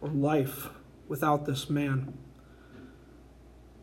or 0.00 0.08
life 0.08 0.68
without 1.08 1.46
this 1.46 1.68
man. 1.68 2.16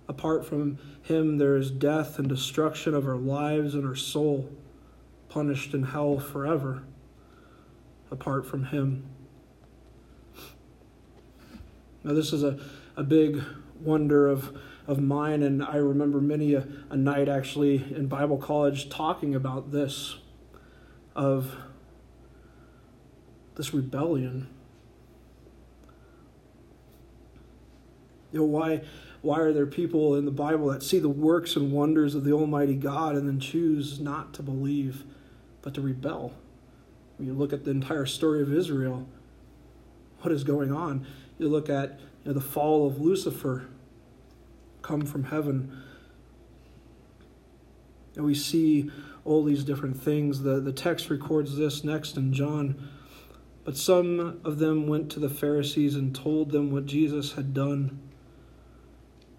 Apart 0.08 0.46
from 0.46 0.77
him, 1.01 1.38
there 1.38 1.56
is 1.56 1.72
death 1.72 2.20
and 2.20 2.27
destruction 2.27 2.94
of 2.94 3.08
our 3.08 3.15
lives 3.15 3.74
and 3.74 3.86
our 3.86 3.96
soul 3.96 4.50
punished 5.30 5.74
in 5.74 5.84
hell 5.84 6.20
forever 6.20 6.84
apart 8.13 8.46
from 8.46 8.65
Him. 8.65 9.03
Now, 12.03 12.13
this 12.13 12.32
is 12.32 12.44
a, 12.44 12.60
a 12.96 13.03
big 13.03 13.42
wonder 13.82 14.27
of, 14.27 14.56
of 14.88 15.00
mine, 15.02 15.44
and 15.44 15.63
I 15.63 15.78
remember 15.78 16.20
many 16.20 16.54
a, 16.54 16.68
a 16.90 16.98
night 16.98 17.30
actually 17.30 17.75
in 17.96 18.08
Bible 18.08 18.38
college 18.38 18.90
talking 18.90 19.36
about 19.36 19.72
this 19.72 20.18
of 21.16 21.56
this 23.56 23.74
rebellion. 23.74 24.48
You 28.32 28.40
know, 28.40 28.46
why, 28.46 28.82
why 29.22 29.40
are 29.40 29.54
there 29.54 29.68
people 29.68 30.16
in 30.16 30.25
the 30.25 30.32
Bible 30.32 30.68
that 30.70 30.82
see 30.82 30.98
the 30.98 31.08
works 31.08 31.56
and 31.56 31.72
wonders 31.72 32.16
of 32.16 32.24
the 32.24 32.32
Almighty 32.32 32.74
God 32.74 33.16
and 33.16 33.28
then 33.28 33.40
choose 33.40 34.00
not 34.00 34.34
to 34.34 34.42
believe? 34.42 35.04
but 35.63 35.74
to 35.74 35.82
rebel. 35.82 36.34
When 37.18 37.28
you 37.28 37.34
look 37.34 37.52
at 37.52 37.63
the 37.63 37.72
entire 37.72 38.06
story 38.06 38.44
of 38.44 38.54
Israel, 38.54 39.08
what 40.20 40.32
is 40.32 40.44
going 40.44 40.72
on? 40.72 41.08
You 41.40 41.50
look 41.50 41.70
at 41.70 42.00
you 42.24 42.28
know, 42.28 42.34
the 42.34 42.42
fall 42.42 42.86
of 42.86 43.02
Lucifer 43.02 43.68
come 44.84 45.02
from 45.02 45.24
heaven. 45.24 45.82
And 48.16 48.24
we 48.24 48.36
see 48.36 48.92
all 49.25 49.44
these 49.44 49.63
different 49.63 50.00
things. 50.00 50.44
The, 50.44 50.60
the 50.60 50.72
text 50.72 51.10
records 51.10 51.58
this 51.58 51.84
next 51.84 52.16
in 52.16 52.32
John. 52.32 52.90
But 53.63 53.78
some 53.78 54.40
of 54.44 54.60
them 54.60 54.88
went 54.88 55.10
to 55.13 55.20
the 55.20 55.30
Pharisees 55.30 55.96
and 55.96 56.13
told 56.13 56.52
them 56.52 56.72
what 56.72 56.86
Jesus 56.86 57.34
had 57.34 57.54
done. 57.54 58.00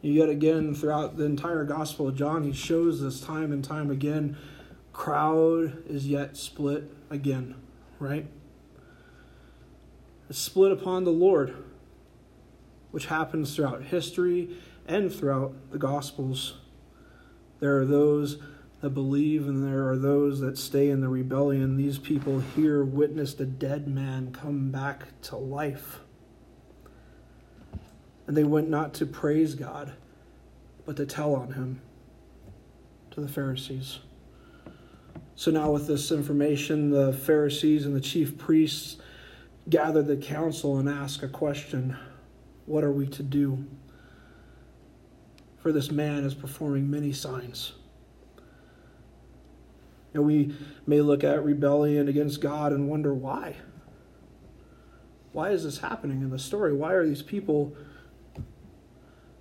And 0.02 0.12
yet 0.12 0.28
again, 0.28 0.74
throughout 0.74 1.16
the 1.16 1.24
entire 1.24 1.64
Gospel 1.64 2.08
of 2.08 2.16
John, 2.16 2.42
he 2.42 2.52
shows 2.52 3.00
this 3.00 3.20
time 3.20 3.52
and 3.52 3.62
time 3.62 3.90
again 3.90 4.36
crowd 4.94 5.82
is 5.88 6.06
yet 6.06 6.36
split 6.36 6.90
again, 7.10 7.56
right? 7.98 8.26
It's 10.30 10.38
split 10.38 10.72
upon 10.72 11.04
the 11.04 11.10
Lord, 11.10 11.54
which 12.92 13.06
happens 13.06 13.54
throughout 13.54 13.82
history 13.82 14.56
and 14.86 15.12
throughout 15.12 15.70
the 15.70 15.78
Gospels. 15.78 16.58
There 17.60 17.78
are 17.80 17.86
those 17.86 18.38
that 18.80 18.90
believe, 18.90 19.48
and 19.48 19.66
there 19.66 19.88
are 19.88 19.96
those 19.96 20.40
that 20.40 20.58
stay 20.58 20.90
in 20.90 21.00
the 21.00 21.08
rebellion. 21.08 21.76
These 21.76 21.98
people 21.98 22.40
here 22.40 22.84
witnessed 22.84 23.40
a 23.40 23.46
dead 23.46 23.88
man 23.88 24.32
come 24.32 24.70
back 24.70 25.20
to 25.22 25.36
life. 25.36 26.00
And 28.26 28.36
they 28.36 28.44
went 28.44 28.68
not 28.68 28.94
to 28.94 29.06
praise 29.06 29.54
God, 29.54 29.94
but 30.84 30.96
to 30.96 31.06
tell 31.06 31.34
on 31.34 31.52
him 31.52 31.80
to 33.12 33.20
the 33.20 33.28
Pharisees. 33.28 34.00
So 35.36 35.50
now, 35.50 35.70
with 35.70 35.86
this 35.86 36.12
information, 36.12 36.90
the 36.90 37.12
Pharisees 37.12 37.86
and 37.86 37.96
the 37.96 38.00
chief 38.00 38.38
priests 38.38 38.98
gather 39.68 40.02
the 40.02 40.16
council 40.16 40.78
and 40.78 40.88
ask 40.88 41.22
a 41.22 41.28
question 41.28 41.96
What 42.66 42.84
are 42.84 42.92
we 42.92 43.06
to 43.08 43.22
do? 43.22 43.64
For 45.64 45.72
this 45.72 45.90
man 45.90 46.24
is 46.24 46.34
performing 46.34 46.90
many 46.90 47.10
signs. 47.14 47.72
And 50.12 50.26
we 50.26 50.54
may 50.86 51.00
look 51.00 51.24
at 51.24 51.42
rebellion 51.42 52.06
against 52.06 52.42
God 52.42 52.70
and 52.70 52.86
wonder 52.86 53.14
why. 53.14 53.56
Why 55.32 55.52
is 55.52 55.64
this 55.64 55.78
happening 55.78 56.20
in 56.20 56.28
the 56.28 56.38
story? 56.38 56.74
Why 56.74 56.92
are 56.92 57.06
these 57.06 57.22
people 57.22 57.74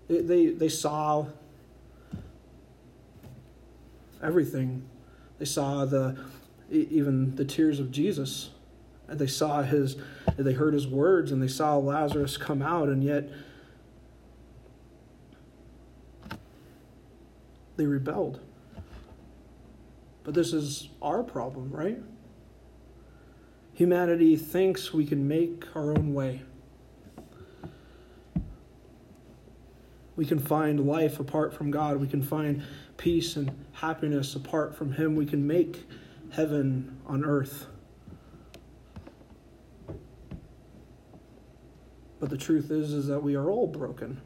they, 0.08 0.22
they, 0.22 0.46
they 0.48 0.70
saw 0.70 1.25
everything. 4.22 4.88
They 5.39 5.46
saw 5.46 5.84
the 5.84 6.18
even 6.72 7.36
the 7.36 7.44
tears 7.44 7.82
of 7.82 7.92
Jesus. 7.92 8.51
And 9.10 9.20
they 9.20 9.27
saw 9.27 9.62
his 9.62 9.98
they 10.38 10.53
heard 10.53 10.74
his 10.74 10.88
words 10.88 11.34
and 11.34 11.44
they 11.44 11.50
saw 11.50 11.75
Lazarus 11.75 12.38
come 12.38 12.62
out 12.62 12.88
and 12.88 13.03
yet 13.03 13.30
they 17.75 17.86
rebelled. 17.86 18.39
But 20.24 20.34
this 20.34 20.53
is 20.53 20.89
our 21.01 21.24
problem, 21.24 21.72
right? 21.72 22.00
Humanity 23.74 24.36
thinks 24.38 24.94
we 24.94 25.06
can 25.06 25.27
make 25.27 25.65
our 25.75 25.92
own 25.92 26.13
way. 26.13 26.42
We 30.15 30.25
can 30.25 30.38
find 30.39 30.86
life 30.86 31.20
apart 31.20 31.53
from 31.53 31.72
God. 31.72 31.98
We 31.98 32.08
can 32.08 32.22
find 32.22 32.62
peace 32.98 33.36
and 33.36 33.51
happiness 33.74 34.36
apart 34.36 34.75
from 34.75 34.94
Him. 34.94 35.15
We 35.15 35.25
can 35.25 35.46
make 35.46 35.84
heaven 36.32 37.00
on 37.08 37.25
earth. 37.25 37.65
But 42.20 42.30
the 42.30 42.38
truth 42.38 42.70
is 42.72 42.94
is 42.94 43.08
that 43.08 43.22
we 43.22 43.36
are 43.36 43.50
all 43.50 43.68
broken. 43.68 44.22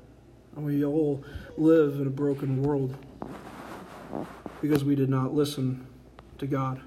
And 0.56 0.66
we 0.66 0.84
all 0.84 1.24
live 1.58 2.00
in 2.02 2.08
a 2.08 2.12
broken 2.12 2.62
world 2.62 2.96
because 4.62 4.84
we 4.84 4.96
did 4.96 5.10
not 5.10 5.34
listen 5.34 5.86
to 6.38 6.48
God. 6.48 6.82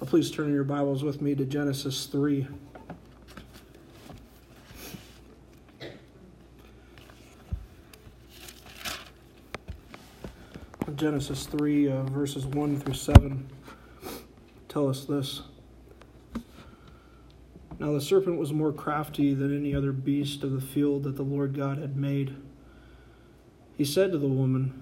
please 0.00 0.30
turn 0.30 0.52
your 0.52 0.64
Bibles 0.64 1.02
with 1.02 1.22
me 1.22 1.34
to 1.34 1.44
Genesis 1.44 2.06
3. 2.06 2.46
Genesis 10.96 11.46
3, 11.46 11.88
uh, 11.88 12.02
verses 12.04 12.46
1 12.46 12.80
through 12.80 12.94
7 12.94 13.48
tell 14.72 14.88
us 14.88 15.04
this. 15.04 15.42
Now 17.78 17.92
the 17.92 18.00
serpent 18.00 18.38
was 18.38 18.54
more 18.54 18.72
crafty 18.72 19.34
than 19.34 19.54
any 19.54 19.74
other 19.74 19.92
beast 19.92 20.42
of 20.44 20.52
the 20.52 20.62
field 20.62 21.02
that 21.02 21.16
the 21.16 21.22
Lord 21.22 21.54
God 21.54 21.76
had 21.76 21.94
made. 21.94 22.34
He 23.76 23.84
said 23.84 24.12
to 24.12 24.18
the 24.18 24.28
woman, 24.28 24.81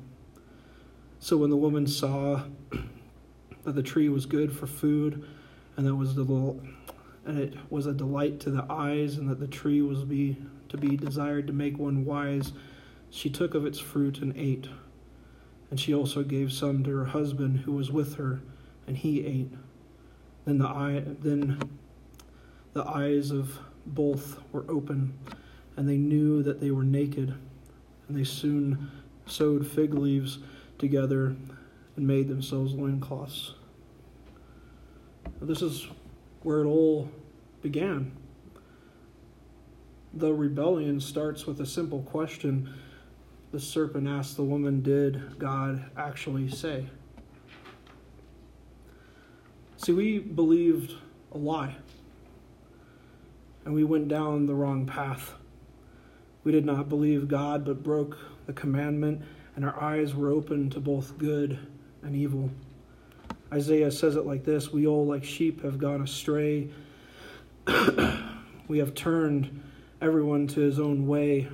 So 1.21 1.37
when 1.37 1.49
the 1.49 1.55
woman 1.55 1.87
saw 1.87 2.43
that 3.63 3.75
the 3.75 3.83
tree 3.83 4.09
was 4.09 4.25
good 4.25 4.51
for 4.51 4.67
food, 4.67 5.23
and 5.77 5.87
that 5.87 5.95
was 5.95 6.15
the 6.15 6.25
and 7.23 7.39
it 7.39 7.53
was 7.69 7.85
a 7.85 7.93
delight 7.93 8.41
to 8.41 8.51
the 8.51 8.65
eyes, 8.69 9.17
and 9.17 9.29
that 9.29 9.39
the 9.39 9.47
tree 9.47 9.81
was 9.81 10.03
be 10.03 10.35
to 10.67 10.75
be 10.75 10.97
desired 10.97 11.47
to 11.47 11.53
make 11.53 11.77
one 11.77 12.03
wise, 12.03 12.51
she 13.09 13.29
took 13.29 13.55
of 13.55 13.65
its 13.65 13.79
fruit 13.79 14.19
and 14.19 14.35
ate 14.35 14.67
and 15.71 15.79
she 15.79 15.95
also 15.95 16.21
gave 16.21 16.51
some 16.51 16.83
to 16.83 16.95
her 16.95 17.05
husband 17.05 17.61
who 17.61 17.71
was 17.71 17.91
with 17.91 18.15
her, 18.15 18.41
and 18.85 18.97
he 18.97 19.25
ate. 19.25 19.51
Then 20.45 20.57
the 20.57 20.67
eye, 20.67 21.03
then 21.05 21.59
the 22.73 22.83
eyes 22.83 23.31
of 23.31 23.57
both 23.85 24.41
were 24.51 24.65
open, 24.69 25.17
and 25.77 25.87
they 25.87 25.97
knew 25.97 26.43
that 26.43 26.59
they 26.59 26.71
were 26.71 26.83
naked, 26.83 27.33
and 28.07 28.17
they 28.17 28.25
soon 28.25 28.91
sewed 29.25 29.65
fig 29.65 29.93
leaves 29.93 30.39
together 30.81 31.35
and 31.95 32.07
made 32.07 32.27
themselves 32.27 32.73
loincloths. 32.73 33.53
This 35.41 35.61
is 35.61 35.87
where 36.43 36.61
it 36.61 36.65
all 36.65 37.09
began. 37.61 38.11
The 40.13 40.33
rebellion 40.33 40.99
starts 40.99 41.47
with 41.47 41.61
a 41.61 41.65
simple 41.65 42.01
question 42.01 42.73
the 43.51 43.59
serpent 43.59 44.07
asked 44.07 44.37
the 44.37 44.43
woman, 44.43 44.81
Did 44.81 45.37
God 45.37 45.83
actually 45.97 46.49
say? 46.49 46.87
See, 49.75 49.91
we 49.91 50.19
believed 50.19 50.93
a 51.33 51.37
lie, 51.37 51.75
and 53.65 53.73
we 53.73 53.83
went 53.83 54.07
down 54.07 54.45
the 54.45 54.53
wrong 54.55 54.85
path. 54.85 55.33
We 56.43 56.51
did 56.51 56.65
not 56.65 56.87
believe 56.87 57.27
God, 57.27 57.65
but 57.65 57.83
broke 57.83 58.17
the 58.45 58.53
commandment, 58.53 59.21
and 59.55 59.65
our 59.65 59.81
eyes 59.81 60.15
were 60.15 60.29
open 60.29 60.69
to 60.71 60.79
both 60.79 61.17
good 61.17 61.59
and 62.03 62.15
evil. 62.15 62.49
Isaiah 63.53 63.91
says 63.91 64.15
it 64.15 64.25
like 64.25 64.45
this 64.45 64.71
We 64.71 64.87
all, 64.87 65.05
like 65.05 65.23
sheep, 65.23 65.63
have 65.63 65.77
gone 65.77 66.01
astray. 66.01 66.69
we 68.67 68.77
have 68.79 68.93
turned 68.93 69.61
everyone 70.01 70.47
to 70.47 70.61
his 70.61 70.79
own 70.79 71.05
way 71.05 71.47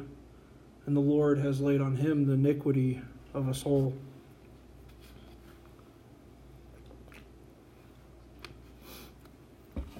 and 0.87 0.95
the 0.95 1.01
Lord 1.01 1.37
has 1.39 1.59
laid 1.59 1.81
on 1.81 1.97
him 1.97 2.25
the 2.25 2.33
iniquity 2.33 3.01
of 3.33 3.49
us 3.49 3.63
all. 3.65 3.93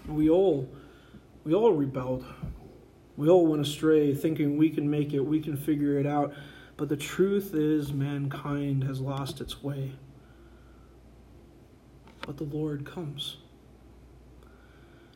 We 0.08 0.30
all 0.30 0.68
we 1.44 1.54
all 1.54 1.74
rebelled. 1.74 2.26
We 3.18 3.30
all 3.30 3.46
went 3.48 3.62
astray 3.62 4.14
thinking 4.16 4.58
we 4.58 4.70
can 4.70 4.90
make 4.90 5.14
it, 5.14 5.20
we 5.20 5.42
can 5.42 5.58
figure 5.58 6.00
it 6.00 6.06
out. 6.06 6.34
But 6.78 6.90
the 6.90 6.98
truth 6.98 7.56
is 7.56 7.92
mankind 7.92 8.84
has 8.84 9.02
lost 9.02 9.42
its 9.42 9.64
way. 9.64 9.94
But 12.22 12.38
the 12.38 12.44
Lord 12.44 12.86
comes 12.86 13.38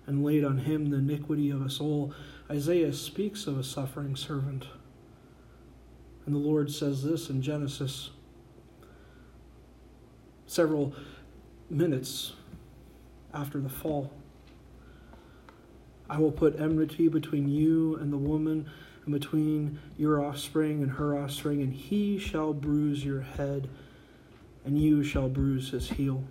and 0.07 0.25
laid 0.25 0.43
on 0.43 0.57
him 0.59 0.89
the 0.89 0.97
iniquity 0.97 1.51
of 1.51 1.61
us 1.61 1.79
all. 1.79 2.13
Isaiah 2.49 2.93
speaks 2.93 3.45
of 3.45 3.59
a 3.59 3.63
suffering 3.63 4.15
servant. 4.15 4.65
And 6.25 6.33
the 6.33 6.39
Lord 6.39 6.71
says 6.71 7.03
this 7.03 7.29
in 7.29 7.41
Genesis 7.41 8.09
several 10.47 10.93
minutes 11.69 12.33
after 13.33 13.59
the 13.59 13.69
fall. 13.69 14.11
I 16.09 16.17
will 16.17 16.31
put 16.31 16.59
enmity 16.59 17.07
between 17.07 17.47
you 17.47 17.95
and 17.95 18.11
the 18.11 18.17
woman, 18.17 18.69
and 19.05 19.13
between 19.13 19.79
your 19.97 20.23
offspring 20.23 20.81
and 20.83 20.91
her 20.93 21.17
offspring, 21.17 21.61
and 21.61 21.73
he 21.73 22.17
shall 22.17 22.53
bruise 22.53 23.03
your 23.03 23.21
head, 23.21 23.69
and 24.63 24.79
you 24.79 25.03
shall 25.03 25.27
bruise 25.27 25.71
his 25.71 25.89
heel. 25.89 26.23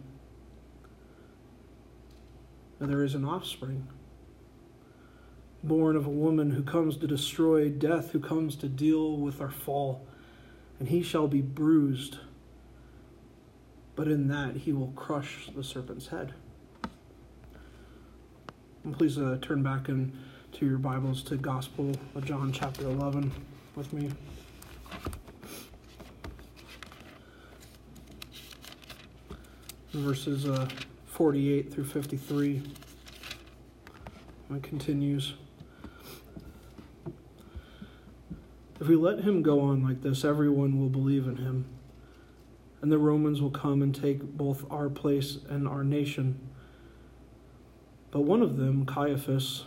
And 2.79 2.89
there 2.89 3.05
is 3.05 3.15
an 3.15 3.25
offspring 3.25 3.89
born 5.63 5.97
of 5.97 6.07
a 6.07 6.11
woman 6.11 6.51
who 6.51 6.63
comes 6.63 6.97
to 6.97 7.07
destroy 7.07 7.69
death, 7.69 8.13
who 8.13 8.21
comes 8.21 8.57
to 8.57 8.69
deal 8.69 9.17
with 9.17 9.41
our 9.41 9.51
fall. 9.51 10.07
And 10.79 10.89
he 10.89 11.03
shall 11.03 11.29
be 11.29 11.43
bruised, 11.43 12.19
but 13.95 14.09
in 14.09 14.29
that 14.29 14.57
he 14.57 14.73
will 14.73 14.93
crush 14.97 15.51
the 15.55 15.63
serpent's 15.63 16.09
head. 16.09 16.33
And 18.85 18.97
please 18.97 19.19
uh, 19.19 19.37
turn 19.43 19.63
back 19.63 19.91
into 20.53 20.67
your 20.67 20.79
Bibles 20.79 21.23
to 21.23 21.37
Gospel 21.37 21.93
of 22.17 22.25
John, 22.25 22.51
chapter 22.51 22.83
11, 22.83 23.31
with 23.77 23.93
me. 23.93 24.11
Verses 29.93 30.47
uh, 30.47 30.69
48 31.07 31.73
through 31.73 31.85
53. 31.85 32.63
It 34.53 34.63
continues. 34.65 35.35
If 38.81 38.89
we 38.89 38.97
let 38.97 39.21
him 39.21 39.43
go 39.43 39.61
on 39.61 39.85
like 39.85 40.03
this, 40.03 40.25
everyone 40.25 40.81
will 40.81 40.89
believe 40.89 41.29
in 41.29 41.37
him. 41.37 41.65
And 42.83 42.91
the 42.91 42.99
Romans 42.99 43.41
will 43.41 43.51
come 43.51 43.83
and 43.83 43.95
take 43.95 44.21
both 44.21 44.65
our 44.69 44.89
place 44.89 45.39
and 45.49 45.69
our 45.69 45.85
nation. 45.85 46.41
But 48.11 48.23
one 48.23 48.43
of 48.43 48.57
them, 48.57 48.85
Caiaphas, 48.85 49.67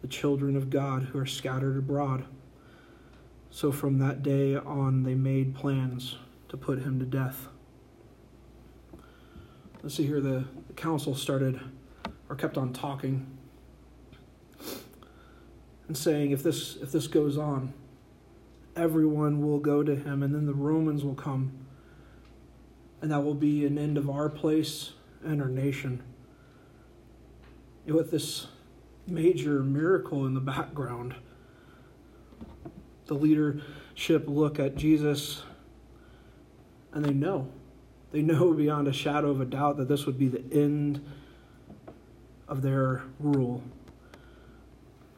the 0.00 0.08
children 0.08 0.56
of 0.56 0.70
God 0.70 1.04
who 1.04 1.18
are 1.18 1.26
scattered 1.26 1.76
abroad. 1.76 2.24
So 3.50 3.72
from 3.72 3.98
that 3.98 4.22
day 4.22 4.56
on, 4.56 5.02
they 5.02 5.14
made 5.14 5.54
plans 5.54 6.16
to 6.48 6.56
put 6.56 6.80
him 6.80 6.98
to 7.00 7.06
death. 7.06 7.48
Let's 9.82 9.94
see 9.94 10.06
here, 10.06 10.20
the, 10.20 10.44
council 10.76 11.14
started 11.14 11.60
or 12.28 12.36
kept 12.36 12.56
on 12.56 12.72
talking 12.72 13.26
and 15.88 15.96
saying, 15.96 16.30
if 16.30 16.42
this, 16.42 16.76
if 16.76 16.92
this 16.92 17.06
goes 17.06 17.36
on, 17.36 17.74
everyone 18.76 19.44
will 19.44 19.58
go 19.58 19.82
to 19.82 19.94
him, 19.94 20.22
and 20.22 20.34
then 20.34 20.46
the 20.46 20.54
Romans 20.54 21.04
will 21.04 21.14
come, 21.14 21.52
and 23.02 23.10
that 23.10 23.22
will 23.22 23.34
be 23.34 23.66
an 23.66 23.76
end 23.76 23.98
of 23.98 24.08
our 24.08 24.28
place 24.28 24.92
and 25.24 25.42
our 25.42 25.48
nation. 25.48 26.02
And 27.86 27.94
with 27.94 28.10
this 28.10 28.46
major 29.06 29.62
miracle 29.62 30.26
in 30.26 30.34
the 30.34 30.40
background, 30.40 31.14
the 33.06 33.14
leadership 33.14 34.24
look 34.26 34.58
at 34.58 34.76
Jesus 34.76 35.42
and 36.92 37.04
they 37.04 37.12
know. 37.12 37.48
They 38.12 38.22
know 38.22 38.52
beyond 38.54 38.88
a 38.88 38.92
shadow 38.92 39.30
of 39.30 39.40
a 39.40 39.44
doubt 39.44 39.76
that 39.78 39.88
this 39.88 40.06
would 40.06 40.18
be 40.18 40.28
the 40.28 40.44
end 40.52 41.04
of 42.48 42.62
their 42.62 43.02
rule. 43.18 43.62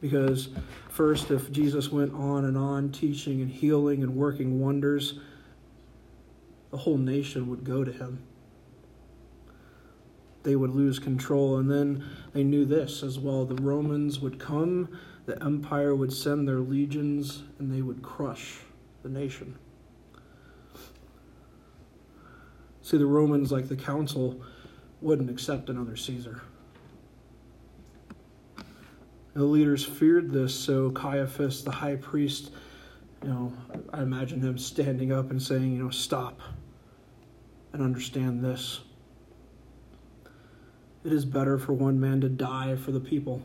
Because, 0.01 0.49
first, 0.89 1.31
if 1.31 1.51
Jesus 1.51 1.89
went 1.91 2.13
on 2.13 2.45
and 2.45 2.57
on 2.57 2.91
teaching 2.91 3.41
and 3.41 3.49
healing 3.49 4.03
and 4.03 4.15
working 4.15 4.59
wonders, 4.59 5.19
the 6.71 6.77
whole 6.77 6.97
nation 6.97 7.49
would 7.49 7.63
go 7.63 7.83
to 7.83 7.91
him. 7.91 8.21
They 10.43 10.55
would 10.55 10.71
lose 10.71 10.99
control. 10.99 11.57
And 11.57 11.71
then 11.71 12.05
they 12.33 12.43
knew 12.43 12.65
this 12.65 13.01
as 13.01 13.17
well 13.17 13.45
the 13.45 13.61
Romans 13.61 14.19
would 14.19 14.39
come, 14.39 14.89
the 15.25 15.41
empire 15.43 15.95
would 15.95 16.11
send 16.11 16.47
their 16.47 16.59
legions, 16.59 17.43
and 17.59 17.73
they 17.73 17.81
would 17.81 18.01
crush 18.01 18.59
the 19.03 19.09
nation. 19.09 19.57
See, 22.81 22.97
the 22.97 23.05
Romans, 23.05 23.51
like 23.51 23.69
the 23.69 23.77
council, 23.77 24.41
wouldn't 25.01 25.29
accept 25.29 25.69
another 25.69 25.95
Caesar. 25.95 26.41
The 29.33 29.43
leaders 29.43 29.83
feared 29.83 30.31
this, 30.31 30.53
so 30.53 30.91
Caiaphas, 30.91 31.63
the 31.63 31.71
high 31.71 31.95
priest, 31.95 32.51
you 33.23 33.29
know, 33.29 33.53
I 33.91 34.01
imagine 34.01 34.41
him 34.41 34.57
standing 34.57 35.11
up 35.11 35.31
and 35.31 35.41
saying, 35.41 35.71
you 35.71 35.83
know, 35.83 35.89
stop 35.89 36.41
and 37.71 37.81
understand 37.81 38.43
this. 38.43 38.81
It 41.03 41.11
is 41.11 41.25
better 41.25 41.57
for 41.57 41.73
one 41.73 41.99
man 41.99 42.21
to 42.21 42.29
die 42.29 42.75
for 42.75 42.91
the 42.91 42.99
people 42.99 43.41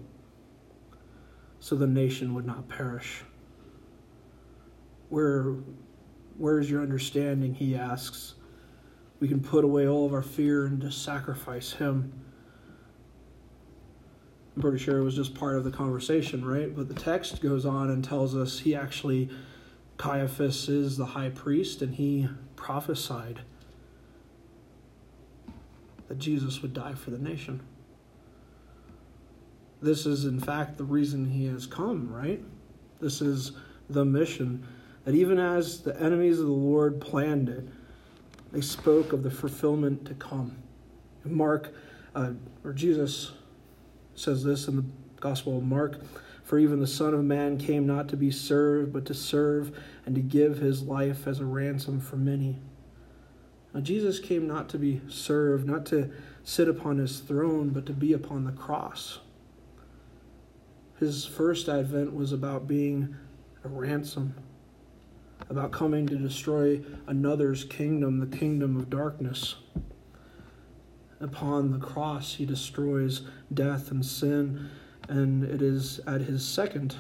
so 1.61 1.75
the 1.75 1.87
nation 1.87 2.35
would 2.35 2.47
not 2.47 2.69
perish. 2.69 3.23
Where, 5.09 5.55
where 6.37 6.61
is 6.61 6.71
your 6.71 6.83
understanding? 6.83 7.55
He 7.55 7.75
asks 7.75 8.35
we 9.21 9.27
can 9.27 9.41
put 9.41 9.65
away 9.65 9.89
all 9.89 10.07
of 10.07 10.13
our 10.13 10.23
fear 10.23 10.67
and 10.67 10.81
just 10.81 11.03
sacrifice 11.05 11.73
Him. 11.73 12.13
I'm 14.55 14.63
pretty 14.63 14.79
sure 14.79 14.99
it 14.99 15.05
was 15.05 15.17
just 15.17 15.35
part 15.35 15.57
of 15.57 15.65
the 15.65 15.71
conversation, 15.71 16.45
right? 16.45 16.75
But 16.75 16.89
the 16.89 16.95
text 16.95 17.41
goes 17.41 17.67
on 17.67 17.91
and 17.91 18.05
tells 18.05 18.37
us 18.37 18.61
he 18.61 18.75
actually, 18.75 19.29
Caiaphas 19.97 20.69
is 20.69 20.97
the 20.97 21.07
high 21.07 21.31
priest, 21.31 21.83
and 21.83 21.95
he 21.95 22.29
prophesied 22.57 23.41
that 26.09 26.19
Jesus 26.19 26.63
would 26.63 26.73
die 26.73 26.95
for 26.95 27.11
the 27.11 27.19
nation. 27.19 27.61
This 29.81 30.07
is, 30.07 30.25
in 30.25 30.41
fact, 30.41 30.77
the 30.77 30.85
reason 30.85 31.25
he 31.31 31.47
has 31.47 31.67
come, 31.67 32.13
right? 32.13 32.43
This 33.01 33.21
is 33.21 33.53
the 33.89 34.05
mission. 34.05 34.67
That 35.05 35.15
even 35.15 35.39
as 35.39 35.81
the 35.81 35.99
enemies 36.01 36.41
of 36.41 36.47
the 36.47 36.53
Lord 36.53 37.01
planned 37.01 37.49
it, 37.49 37.65
they 38.53 38.61
spoke 38.61 39.13
of 39.13 39.23
the 39.23 39.31
fulfillment 39.31 40.05
to 40.07 40.15
come. 40.15 40.57
Mark, 41.25 41.75
uh, 42.15 42.33
or 42.65 42.73
Jesus 42.73 43.33
says 44.15 44.43
this 44.43 44.69
in 44.69 44.77
the 44.77 44.85
Gospel 45.21 45.59
of 45.59 45.65
Mark 45.65 46.01
For 46.43 46.59
even 46.59 46.81
the 46.81 46.87
Son 46.87 47.15
of 47.15 47.23
Man 47.25 47.59
came 47.59 47.87
not 47.87 48.09
to 48.09 48.17
be 48.17 48.31
served, 48.31 48.93
but 48.93 49.05
to 49.07 49.15
serve 49.15 49.79
and 50.07 50.15
to 50.15 50.21
give 50.21 50.59
his 50.59 50.83
life 50.83 51.27
as 51.27 51.41
a 51.41 51.45
ransom 51.45 52.01
for 52.01 52.17
many. 52.17 52.57
Jesus 53.81 54.19
came 54.19 54.47
not 54.47 54.69
to 54.71 54.79
be 54.79 55.01
served, 55.09 55.67
not 55.67 55.87
to 55.87 56.11
sit 56.45 56.69
upon 56.69 56.99
his 56.99 57.21
throne, 57.21 57.71
but 57.71 57.87
to 57.87 57.93
be 57.93 58.13
upon 58.13 58.45
the 58.45 58.53
cross. 58.53 59.21
His 60.99 61.25
first 61.25 61.69
advent 61.69 62.15
was 62.15 62.33
about 62.33 62.67
being 62.67 63.15
a 63.65 63.69
ransom 63.69 64.35
about 65.51 65.73
coming 65.73 66.07
to 66.07 66.17
destroy 66.17 66.81
another's 67.07 67.65
kingdom, 67.65 68.19
the 68.19 68.37
kingdom 68.37 68.77
of 68.77 68.91
darkness. 68.91 69.57
Upon 71.21 71.73
the 71.73 71.79
cross, 71.79 72.35
he 72.35 72.45
destroys 72.45 73.23
death 73.53 73.91
and 73.91 74.05
sin, 74.05 74.69
and 75.09 75.43
it 75.43 75.63
is 75.63 76.01
at 76.07 76.21
his 76.23 76.47
second 76.47 76.95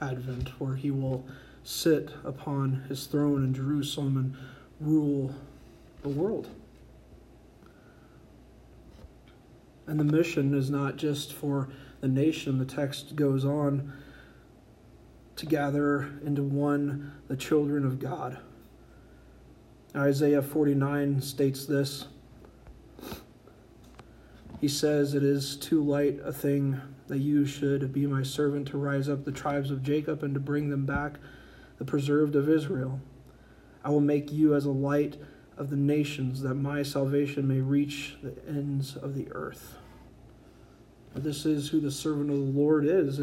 advent 0.00 0.48
where 0.60 0.76
he 0.76 0.90
will 0.90 1.26
sit 1.62 2.10
upon 2.24 2.84
his 2.88 3.06
throne 3.06 3.42
in 3.42 3.54
Jerusalem 3.54 4.16
and 4.16 4.36
rule 4.80 5.34
the 6.04 6.10
world. 6.10 6.48
And 9.86 9.98
the 9.98 10.04
mission 10.04 10.54
is 10.54 10.70
not 10.70 10.96
just 10.96 11.32
for 11.32 11.70
the 12.00 12.08
nation, 12.08 12.58
the 12.58 12.64
text 12.64 13.16
goes 13.16 13.44
on 13.44 13.92
to 15.36 15.46
gather 15.46 16.12
into 16.24 16.42
one 16.42 17.12
the 17.26 17.36
children 17.36 17.84
of 17.84 17.98
God. 17.98 18.38
Isaiah 19.96 20.42
49 20.42 21.20
states 21.22 21.66
this. 21.66 22.06
He 24.60 24.68
says, 24.68 25.14
It 25.14 25.22
is 25.22 25.56
too 25.56 25.82
light 25.82 26.20
a 26.22 26.32
thing 26.32 26.80
that 27.06 27.18
you 27.18 27.46
should 27.46 27.92
be 27.92 28.06
my 28.06 28.22
servant 28.22 28.68
to 28.68 28.78
rise 28.78 29.08
up 29.08 29.24
the 29.24 29.32
tribes 29.32 29.70
of 29.70 29.82
Jacob 29.82 30.22
and 30.22 30.34
to 30.34 30.40
bring 30.40 30.68
them 30.68 30.84
back, 30.84 31.14
the 31.78 31.84
preserved 31.84 32.36
of 32.36 32.48
Israel. 32.48 33.00
I 33.82 33.90
will 33.90 34.00
make 34.00 34.32
you 34.32 34.54
as 34.54 34.64
a 34.66 34.70
light 34.70 35.16
of 35.56 35.70
the 35.70 35.76
nations, 35.76 36.42
that 36.42 36.54
my 36.54 36.82
salvation 36.82 37.46
may 37.46 37.60
reach 37.60 38.16
the 38.22 38.34
ends 38.48 38.96
of 38.96 39.14
the 39.14 39.28
earth. 39.32 39.76
This 41.14 41.46
is 41.46 41.68
who 41.68 41.80
the 41.80 41.92
servant 41.92 42.30
of 42.30 42.36
the 42.36 42.42
Lord 42.42 42.84
is. 42.84 43.18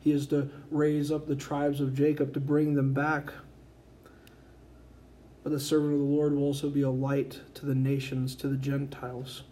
He 0.00 0.10
is 0.10 0.26
to 0.28 0.50
raise 0.70 1.12
up 1.12 1.28
the 1.28 1.36
tribes 1.36 1.80
of 1.80 1.94
Jacob 1.94 2.34
to 2.34 2.40
bring 2.40 2.74
them 2.74 2.92
back. 2.92 3.32
But 5.44 5.52
the 5.52 5.60
servant 5.60 5.92
of 5.92 6.00
the 6.00 6.04
Lord 6.04 6.34
will 6.34 6.42
also 6.42 6.68
be 6.68 6.82
a 6.82 6.90
light 6.90 7.40
to 7.54 7.66
the 7.66 7.74
nations, 7.74 8.34
to 8.36 8.48
the 8.48 8.56
Gentiles. 8.56 9.44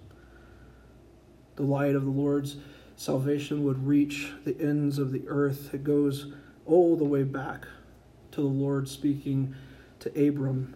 The 1.55 1.63
light 1.63 1.95
of 1.95 2.05
the 2.05 2.11
Lord's 2.11 2.57
salvation 2.97 3.63
would 3.63 3.87
reach 3.87 4.33
the 4.45 4.61
ends 4.61 4.99
of 4.99 5.13
the 5.13 5.23
earth. 5.29 5.73
It 5.73 5.85
goes 5.85 6.33
all 6.67 6.97
the 6.97 7.05
way 7.05 7.23
back 7.23 7.69
to 8.33 8.41
the 8.41 8.49
Lord 8.49 8.89
speaking 8.89 9.55
to 10.01 10.29
Abram 10.29 10.75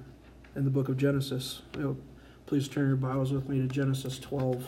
in 0.54 0.64
the 0.64 0.70
book 0.70 0.88
of 0.88 0.96
Genesis. 0.96 1.62
please 2.46 2.68
turn 2.68 2.88
your 2.88 2.96
Bibles 2.96 3.32
with 3.32 3.48
me 3.48 3.60
to 3.60 3.66
Genesis 3.66 4.18
12. 4.18 4.66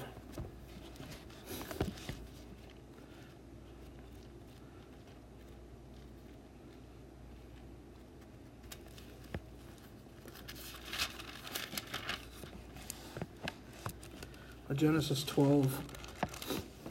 Uh, 14.68 14.74
Genesis 14.74 15.24
12, 15.24 15.80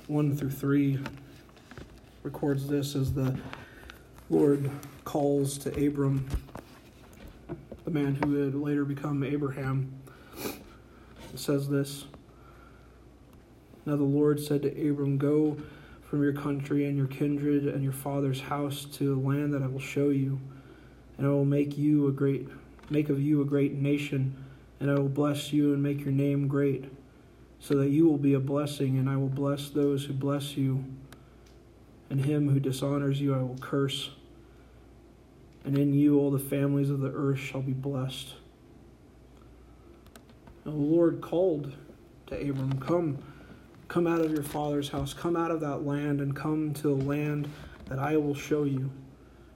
1 0.07 0.35
through 0.35 0.49
3 0.49 0.99
records 2.23 2.67
this 2.67 2.95
as 2.95 3.13
the 3.13 3.37
Lord 4.29 4.69
calls 5.05 5.57
to 5.59 5.87
Abram, 5.87 6.27
the 7.91 7.99
man 7.99 8.15
who 8.15 8.29
would 8.29 8.53
later 8.53 8.85
become 8.85 9.23
Abraham. 9.23 9.91
Says 11.35 11.69
this 11.69 12.05
Now 13.85 13.95
the 13.95 14.03
Lord 14.03 14.39
said 14.39 14.61
to 14.61 14.89
Abram, 14.89 15.17
Go 15.17 15.57
from 16.03 16.21
your 16.21 16.33
country 16.33 16.85
and 16.85 16.95
your 16.95 17.07
kindred 17.07 17.65
and 17.65 17.83
your 17.83 17.93
father's 17.93 18.41
house 18.41 18.85
to 18.93 19.15
a 19.15 19.19
land 19.19 19.53
that 19.53 19.63
I 19.63 19.67
will 19.67 19.79
show 19.79 20.09
you, 20.09 20.39
and 21.17 21.25
I 21.25 21.29
will 21.31 21.45
make 21.45 21.77
you 21.77 22.07
a 22.07 22.11
great 22.11 22.47
make 22.91 23.09
of 23.09 23.21
you 23.21 23.41
a 23.41 23.45
great 23.45 23.73
nation, 23.73 24.35
and 24.79 24.91
I 24.91 24.95
will 24.95 25.09
bless 25.09 25.51
you 25.51 25.73
and 25.73 25.81
make 25.81 26.01
your 26.01 26.13
name 26.13 26.47
great, 26.47 26.85
so 27.59 27.75
that 27.75 27.89
you 27.89 28.07
will 28.07 28.17
be 28.17 28.33
a 28.35 28.39
blessing, 28.39 28.99
and 28.99 29.09
I 29.09 29.17
will 29.17 29.29
bless 29.29 29.69
those 29.69 30.05
who 30.05 30.13
bless 30.13 30.55
you, 30.57 30.83
and 32.11 32.23
him 32.23 32.49
who 32.49 32.59
dishonors 32.59 33.19
you 33.19 33.33
I 33.33 33.39
will 33.39 33.57
curse. 33.59 34.11
And 35.69 35.77
in 35.77 35.93
you 35.93 36.17
all 36.17 36.31
the 36.31 36.39
families 36.39 36.89
of 36.89 36.99
the 36.99 37.11
earth 37.11 37.37
shall 37.37 37.61
be 37.61 37.73
blessed. 37.73 38.33
And 40.65 40.73
the 40.73 40.79
Lord 40.79 41.21
called 41.21 41.75
to 42.25 42.49
Abram, 42.49 42.79
Come 42.79 43.19
Come 43.87 44.07
out 44.07 44.19
of 44.19 44.31
your 44.31 44.41
father's 44.41 44.89
house, 44.89 45.13
come 45.13 45.35
out 45.35 45.51
of 45.51 45.61
that 45.61 45.85
land, 45.85 46.21
and 46.21 46.35
come 46.35 46.73
to 46.73 46.95
the 46.95 47.05
land 47.05 47.47
that 47.85 47.99
I 47.99 48.17
will 48.17 48.33
show 48.33 48.63
you. 48.63 48.89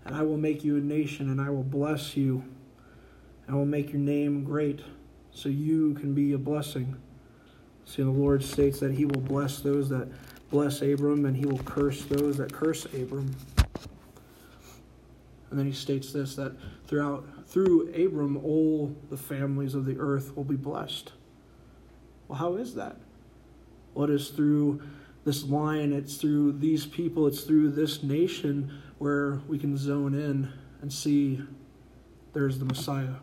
And 0.06 0.16
I 0.16 0.22
will 0.22 0.38
make 0.38 0.64
you 0.64 0.78
a 0.78 0.82
nation, 0.82 1.32
and 1.32 1.42
I 1.42 1.50
will 1.50 1.64
bless 1.64 2.16
you. 2.16 2.44
And 3.48 3.56
I 3.56 3.58
will 3.58 3.66
make 3.66 3.92
your 3.92 4.02
name 4.02 4.44
great, 4.44 4.82
so 5.32 5.50
you 5.50 5.96
can 5.96 6.14
be 6.14 6.34
a 6.34 6.38
blessing. 6.38 6.96
See, 7.86 8.04
the 8.04 8.12
Lord 8.12 8.44
states 8.44 8.80
that 8.82 8.92
he 8.92 9.06
will 9.06 9.22
bless 9.22 9.62
those 9.62 9.90
that 9.90 10.08
bless 10.52 10.84
Abram, 10.84 11.26
and 11.26 11.36
he 11.36 11.46
will 11.48 11.64
curse 11.64 12.06
those 12.06 12.38
that 12.38 12.54
curse 12.54 12.86
Abram. 12.86 13.36
And 15.54 15.60
then 15.60 15.68
he 15.68 15.72
states 15.72 16.12
this 16.12 16.36
that 16.38 16.54
throughout 16.88 17.28
through 17.46 17.94
Abram 17.94 18.38
all 18.38 18.98
the 19.12 19.18
families 19.18 19.76
of 19.76 19.86
the 19.86 20.00
earth 20.00 20.36
will 20.36 20.44
be 20.44 20.56
blessed. 20.56 21.12
Well, 22.28 22.40
how 22.40 22.56
is 22.56 22.74
that? 22.74 22.98
Is 23.96 24.30
through 24.30 24.82
this 25.26 25.44
line, 25.44 25.94
it's 25.94 26.16
through 26.16 26.54
these 26.54 26.88
people, 26.88 27.28
it's 27.28 27.42
through 27.42 27.70
this 27.70 28.02
nation 28.02 28.82
where 28.98 29.42
we 29.48 29.60
can 29.60 29.78
zone 29.78 30.16
in 30.16 30.52
and 30.82 30.92
see 30.92 31.40
there's 32.34 32.58
the 32.58 32.66
Messiah. 32.66 33.18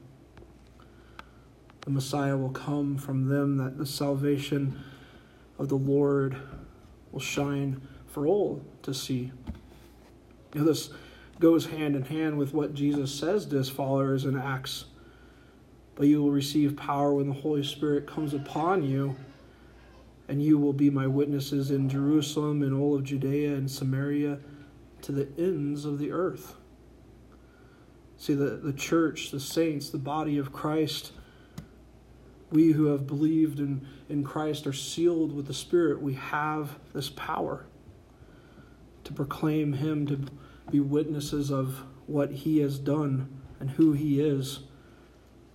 The 1.80 1.90
Messiah 1.90 2.36
will 2.36 2.50
come 2.50 2.96
from 2.96 3.26
them, 3.26 3.56
that 3.56 3.76
the 3.76 3.86
salvation 3.86 4.78
of 5.58 5.68
the 5.68 5.74
Lord 5.74 6.36
will 7.10 7.18
shine 7.18 7.80
for 8.06 8.24
all 8.24 8.62
to 8.82 8.94
see. 8.94 9.32
You 10.54 10.60
know, 10.60 10.66
this 10.68 10.90
goes 11.40 11.66
hand 11.66 11.96
in 11.96 12.02
hand 12.02 12.38
with 12.38 12.54
what 12.54 12.74
Jesus 12.74 13.12
says 13.12 13.46
to 13.46 13.56
his 13.56 13.68
followers 13.68 14.26
in 14.26 14.38
Acts. 14.38 14.84
But 15.96 16.06
you 16.06 16.22
will 16.22 16.30
receive 16.30 16.76
power 16.76 17.12
when 17.14 17.28
the 17.28 17.34
Holy 17.34 17.64
Spirit 17.64 18.06
comes 18.06 18.34
upon 18.34 18.82
you 18.84 19.16
and 20.28 20.40
you 20.40 20.58
will 20.58 20.72
be 20.72 20.90
my 20.90 21.08
witnesses 21.08 21.72
in 21.72 21.88
Jerusalem 21.88 22.62
and 22.62 22.72
all 22.72 22.94
of 22.94 23.02
Judea 23.02 23.54
and 23.54 23.68
Samaria 23.68 24.38
to 25.02 25.12
the 25.12 25.28
ends 25.36 25.84
of 25.84 25.98
the 25.98 26.12
earth. 26.12 26.54
See, 28.16 28.34
the, 28.34 28.60
the 28.62 28.72
church, 28.72 29.32
the 29.32 29.40
saints, 29.40 29.90
the 29.90 29.98
body 29.98 30.38
of 30.38 30.52
Christ, 30.52 31.12
we 32.52 32.70
who 32.70 32.86
have 32.86 33.06
believed 33.06 33.58
in, 33.58 33.86
in 34.08 34.22
Christ 34.22 34.66
are 34.66 34.72
sealed 34.72 35.34
with 35.34 35.46
the 35.46 35.54
Spirit. 35.54 36.00
We 36.00 36.14
have 36.14 36.78
this 36.92 37.08
power 37.08 37.66
to 39.04 39.12
proclaim 39.12 39.72
Him, 39.72 40.06
to 40.06 40.20
be 40.70 40.80
witnesses 40.80 41.50
of 41.50 41.82
what 42.06 42.30
He 42.30 42.58
has 42.58 42.78
done 42.78 43.40
and 43.58 43.70
who 43.70 43.92
He 43.92 44.20
is 44.20 44.60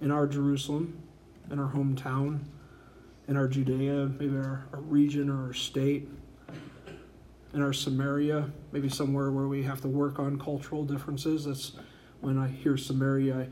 in 0.01 0.11
our 0.11 0.27
Jerusalem, 0.27 1.01
in 1.49 1.59
our 1.59 1.71
hometown, 1.71 2.41
in 3.27 3.37
our 3.37 3.47
Judea, 3.47 4.11
maybe 4.19 4.35
our, 4.35 4.65
our 4.73 4.81
region 4.81 5.29
or 5.29 5.47
our 5.47 5.53
state, 5.53 6.07
in 7.53 7.61
our 7.61 7.73
Samaria, 7.73 8.51
maybe 8.71 8.89
somewhere 8.89 9.31
where 9.31 9.47
we 9.47 9.63
have 9.63 9.81
to 9.81 9.87
work 9.87 10.19
on 10.19 10.37
cultural 10.37 10.83
differences. 10.83 11.45
That's 11.45 11.71
when 12.21 12.37
I 12.37 12.47
hear 12.47 12.77
Samaria, 12.77 13.37
I 13.37 13.47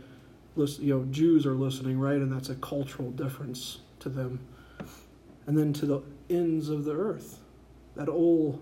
listen, 0.56 0.86
you 0.86 0.97
know, 0.97 1.06
Jews 1.06 1.45
are 1.45 1.56
listening, 1.56 1.99
right? 1.99 2.17
And 2.17 2.32
that's 2.32 2.49
a 2.49 2.56
cultural 2.56 3.12
difference 3.12 3.80
to 3.99 4.10
them. 4.10 4.39
And 5.47 5.58
then 5.58 5.73
to 5.73 5.86
the 5.86 6.02
ends 6.30 6.69
of 6.69 6.86
the 6.86 6.93
earth, 6.93 7.39
that 7.95 8.10
all 8.10 8.62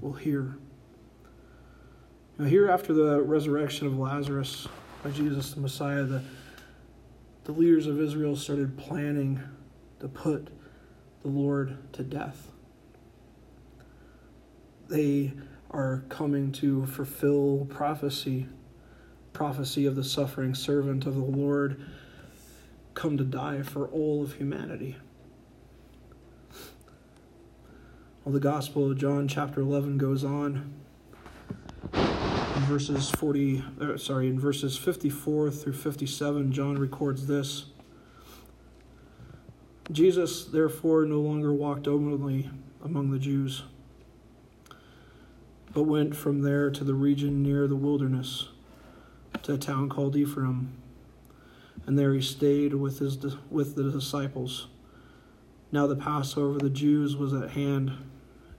will 0.00 0.12
hear. 0.12 0.56
Now, 2.36 2.46
here 2.46 2.68
after 2.68 2.92
the 2.92 3.22
resurrection 3.22 3.86
of 3.86 3.96
Lazarus 3.96 4.66
by 5.04 5.10
Jesus 5.10 5.52
the 5.52 5.60
Messiah, 5.60 6.02
the, 6.02 6.20
the 7.44 7.52
leaders 7.52 7.86
of 7.86 8.00
Israel 8.00 8.34
started 8.34 8.76
planning 8.76 9.40
to 10.00 10.08
put 10.08 10.48
the 11.22 11.28
Lord 11.28 11.76
to 11.92 12.02
death. 12.02 12.50
They 14.88 15.32
are 15.70 16.02
coming 16.08 16.50
to 16.52 16.86
fulfill 16.86 17.68
prophecy, 17.70 18.48
prophecy 19.32 19.86
of 19.86 19.94
the 19.94 20.02
suffering 20.02 20.56
servant 20.56 21.06
of 21.06 21.14
the 21.14 21.20
Lord 21.20 21.84
come 22.94 23.16
to 23.16 23.24
die 23.24 23.62
for 23.62 23.86
all 23.86 24.24
of 24.24 24.34
humanity. 24.34 24.96
Well, 28.24 28.32
the 28.32 28.40
Gospel 28.40 28.90
of 28.90 28.98
John, 28.98 29.28
chapter 29.28 29.60
11, 29.60 29.98
goes 29.98 30.24
on. 30.24 30.74
Verses 32.54 33.10
40, 33.10 33.64
uh, 33.80 33.96
sorry, 33.96 34.28
in 34.28 34.38
verses 34.38 34.78
54 34.78 35.50
through 35.50 35.72
57, 35.72 36.52
John 36.52 36.78
records 36.78 37.26
this. 37.26 37.66
Jesus, 39.90 40.44
therefore, 40.44 41.04
no 41.04 41.20
longer 41.20 41.52
walked 41.52 41.88
openly 41.88 42.48
among 42.82 43.10
the 43.10 43.18
Jews, 43.18 43.64
but 45.74 45.82
went 45.82 46.14
from 46.14 46.42
there 46.42 46.70
to 46.70 46.84
the 46.84 46.94
region 46.94 47.42
near 47.42 47.66
the 47.66 47.76
wilderness, 47.76 48.48
to 49.42 49.54
a 49.54 49.58
town 49.58 49.88
called 49.88 50.14
Ephraim. 50.14 50.74
And 51.86 51.98
there 51.98 52.14
he 52.14 52.22
stayed 52.22 52.74
with, 52.74 53.00
his, 53.00 53.18
with 53.50 53.74
the 53.74 53.90
disciples. 53.90 54.68
Now 55.72 55.88
the 55.88 55.96
Passover 55.96 56.54
of 56.54 56.60
the 56.60 56.70
Jews 56.70 57.16
was 57.16 57.34
at 57.34 57.50
hand, 57.50 57.92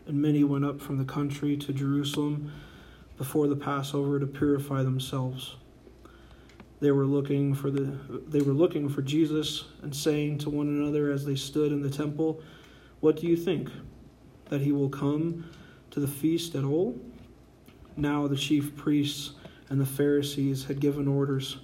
and 0.06 0.22
many 0.22 0.44
went 0.44 0.66
up 0.66 0.82
from 0.82 0.98
the 0.98 1.06
country 1.06 1.56
to 1.58 1.72
Jerusalem 1.72 2.52
before 3.18 3.48
the 3.48 3.56
Passover 3.56 4.20
to 4.20 4.28
purify 4.28 4.84
themselves. 4.84 5.56
They 6.80 6.92
were 6.92 7.06
looking 7.06 7.54
for 7.54 7.72
the 7.72 7.98
they 8.28 8.42
were 8.42 8.54
looking 8.54 8.90
for 8.90 9.02
Jesus 9.02 9.66
and 9.82 9.96
saying 9.96 10.40
to 10.40 10.50
one 10.50 10.68
another 10.68 11.12
as 11.12 11.26
they 11.26 11.36
stood 11.36 11.72
in 11.72 11.82
the 11.82 11.90
temple, 11.90 12.42
"What 13.00 13.16
do 13.18 13.28
you 13.28 13.38
think? 13.38 13.72
That 14.50 14.62
he 14.62 14.72
will 14.72 14.90
come 14.90 15.46
to 15.92 16.00
the 16.00 16.08
feast 16.08 16.56
at 16.56 16.64
all?" 16.64 17.00
Now 17.96 18.28
the 18.28 18.36
chief 18.36 18.76
priests 18.76 19.32
and 19.70 19.80
the 19.80 19.86
Pharisees 19.86 20.66
had 20.66 20.80
given 20.82 21.08
orders 21.08 21.58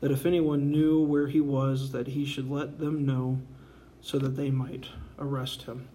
that 0.00 0.10
if 0.10 0.26
anyone 0.26 0.70
knew 0.70 1.00
where 1.00 1.26
he 1.26 1.40
was, 1.40 1.90
that 1.92 2.08
he 2.08 2.24
should 2.24 2.50
let 2.50 2.78
them 2.78 3.04
know 3.04 3.40
so 4.00 4.18
that 4.18 4.36
they 4.36 4.50
might 4.50 4.86
arrest 5.18 5.62
him. 5.62 5.88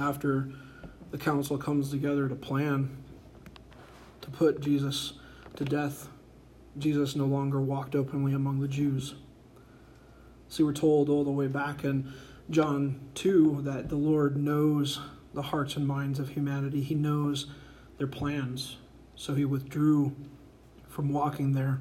After 0.00 0.50
the 1.10 1.18
council 1.18 1.56
comes 1.56 1.90
together 1.90 2.28
to 2.28 2.34
plan 2.34 2.96
to 4.20 4.30
put 4.30 4.60
Jesus 4.60 5.12
to 5.56 5.64
death. 5.64 6.08
Jesus 6.76 7.14
no 7.14 7.26
longer 7.26 7.60
walked 7.60 7.94
openly 7.94 8.32
among 8.32 8.60
the 8.60 8.68
Jews. 8.68 9.14
See, 10.48 10.62
we're 10.62 10.72
told 10.72 11.08
all 11.08 11.24
the 11.24 11.30
way 11.30 11.46
back 11.46 11.84
in 11.84 12.12
John 12.50 13.00
2 13.14 13.60
that 13.62 13.88
the 13.88 13.96
Lord 13.96 14.36
knows 14.36 15.00
the 15.32 15.42
hearts 15.42 15.76
and 15.76 15.86
minds 15.86 16.18
of 16.18 16.30
humanity, 16.30 16.80
He 16.80 16.94
knows 16.94 17.46
their 17.98 18.06
plans. 18.06 18.76
So 19.14 19.34
He 19.34 19.44
withdrew 19.44 20.14
from 20.88 21.12
walking 21.12 21.52
there. 21.52 21.80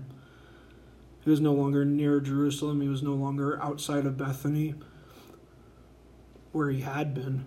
He 1.22 1.30
was 1.30 1.40
no 1.40 1.54
longer 1.54 1.86
near 1.86 2.20
Jerusalem, 2.20 2.82
He 2.82 2.88
was 2.88 3.04
no 3.04 3.14
longer 3.14 3.62
outside 3.62 4.06
of 4.06 4.18
Bethany, 4.18 4.76
where 6.52 6.70
He 6.70 6.82
had 6.82 7.14
been. 7.14 7.46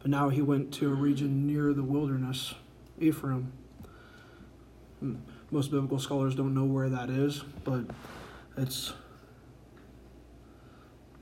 But 0.00 0.10
now 0.10 0.28
he 0.28 0.42
went 0.42 0.72
to 0.74 0.90
a 0.90 0.94
region 0.94 1.46
near 1.46 1.72
the 1.72 1.82
wilderness, 1.82 2.54
Ephraim. 2.98 3.52
Hmm, 5.00 5.16
most 5.50 5.70
biblical 5.70 5.98
scholars 5.98 6.34
don't 6.34 6.54
know 6.54 6.64
where 6.64 6.88
that 6.88 7.10
is, 7.10 7.42
but 7.64 7.84
it's 8.56 8.92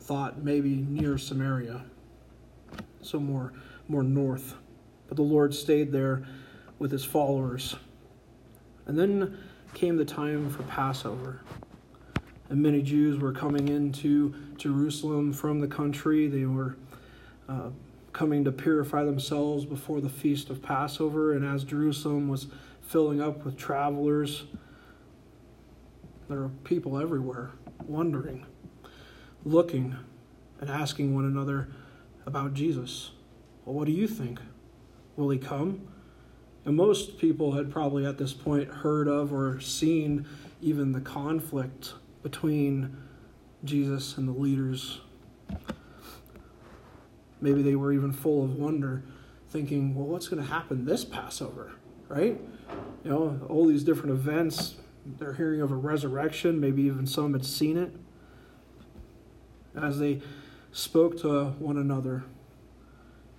thought 0.00 0.42
maybe 0.42 0.76
near 0.76 1.18
Samaria, 1.18 1.84
so 3.02 3.18
more 3.18 3.52
more 3.88 4.02
north. 4.02 4.54
But 5.08 5.16
the 5.16 5.22
Lord 5.22 5.54
stayed 5.54 5.92
there 5.92 6.26
with 6.78 6.90
his 6.90 7.04
followers. 7.04 7.76
And 8.86 8.98
then 8.98 9.38
came 9.74 9.96
the 9.96 10.04
time 10.04 10.48
for 10.50 10.62
Passover. 10.64 11.40
And 12.48 12.62
many 12.62 12.82
Jews 12.82 13.18
were 13.18 13.32
coming 13.32 13.68
into 13.68 14.34
Jerusalem 14.56 15.32
from 15.32 15.60
the 15.60 15.66
country. 15.66 16.28
They 16.28 16.46
were 16.46 16.76
uh, 17.48 17.70
coming 18.16 18.44
to 18.44 18.50
purify 18.50 19.04
themselves 19.04 19.66
before 19.66 20.00
the 20.00 20.08
feast 20.08 20.48
of 20.48 20.62
Passover. 20.62 21.34
And 21.34 21.44
as 21.44 21.64
Jerusalem 21.64 22.28
was 22.28 22.46
filling 22.80 23.20
up 23.20 23.44
with 23.44 23.58
travelers, 23.58 24.44
there 26.30 26.40
were 26.40 26.50
people 26.64 26.98
everywhere 26.98 27.50
wondering. 27.86 28.46
looking 29.46 29.94
and 30.60 30.68
asking 30.68 31.14
one 31.14 31.24
another 31.24 31.68
about 32.26 32.52
Jesus. 32.52 33.12
Well, 33.64 33.76
what 33.76 33.86
do 33.86 33.92
you 33.92 34.08
think? 34.08 34.40
Will 35.16 35.30
he 35.30 35.38
come? 35.38 35.86
And 36.64 36.76
most 36.76 37.18
people 37.18 37.52
had 37.52 37.70
probably 37.70 38.04
at 38.04 38.18
this 38.18 38.32
point 38.32 38.68
heard 38.68 39.06
of 39.06 39.32
or 39.32 39.60
seen 39.60 40.26
even 40.60 40.92
the 40.92 41.00
conflict 41.00 41.94
between 42.22 42.96
Jesus 43.62 44.18
and 44.18 44.26
the 44.26 44.32
leaders. 44.32 45.00
Maybe 47.40 47.62
they 47.62 47.76
were 47.76 47.92
even 47.92 48.12
full 48.12 48.44
of 48.44 48.56
wonder, 48.56 49.02
thinking, 49.48 49.94
well, 49.94 50.06
what's 50.06 50.28
going 50.28 50.42
to 50.42 50.48
happen 50.48 50.84
this 50.84 51.04
Passover, 51.04 51.72
right? 52.08 52.40
You 53.04 53.10
know, 53.10 53.46
all 53.48 53.66
these 53.66 53.84
different 53.84 54.12
events. 54.12 54.76
They're 55.18 55.34
hearing 55.34 55.60
of 55.60 55.70
a 55.70 55.76
resurrection. 55.76 56.60
Maybe 56.60 56.82
even 56.82 57.06
some 57.06 57.32
had 57.32 57.44
seen 57.44 57.76
it. 57.76 57.94
As 59.80 59.98
they 59.98 60.22
spoke 60.72 61.20
to 61.20 61.50
one 61.58 61.76
another, 61.76 62.24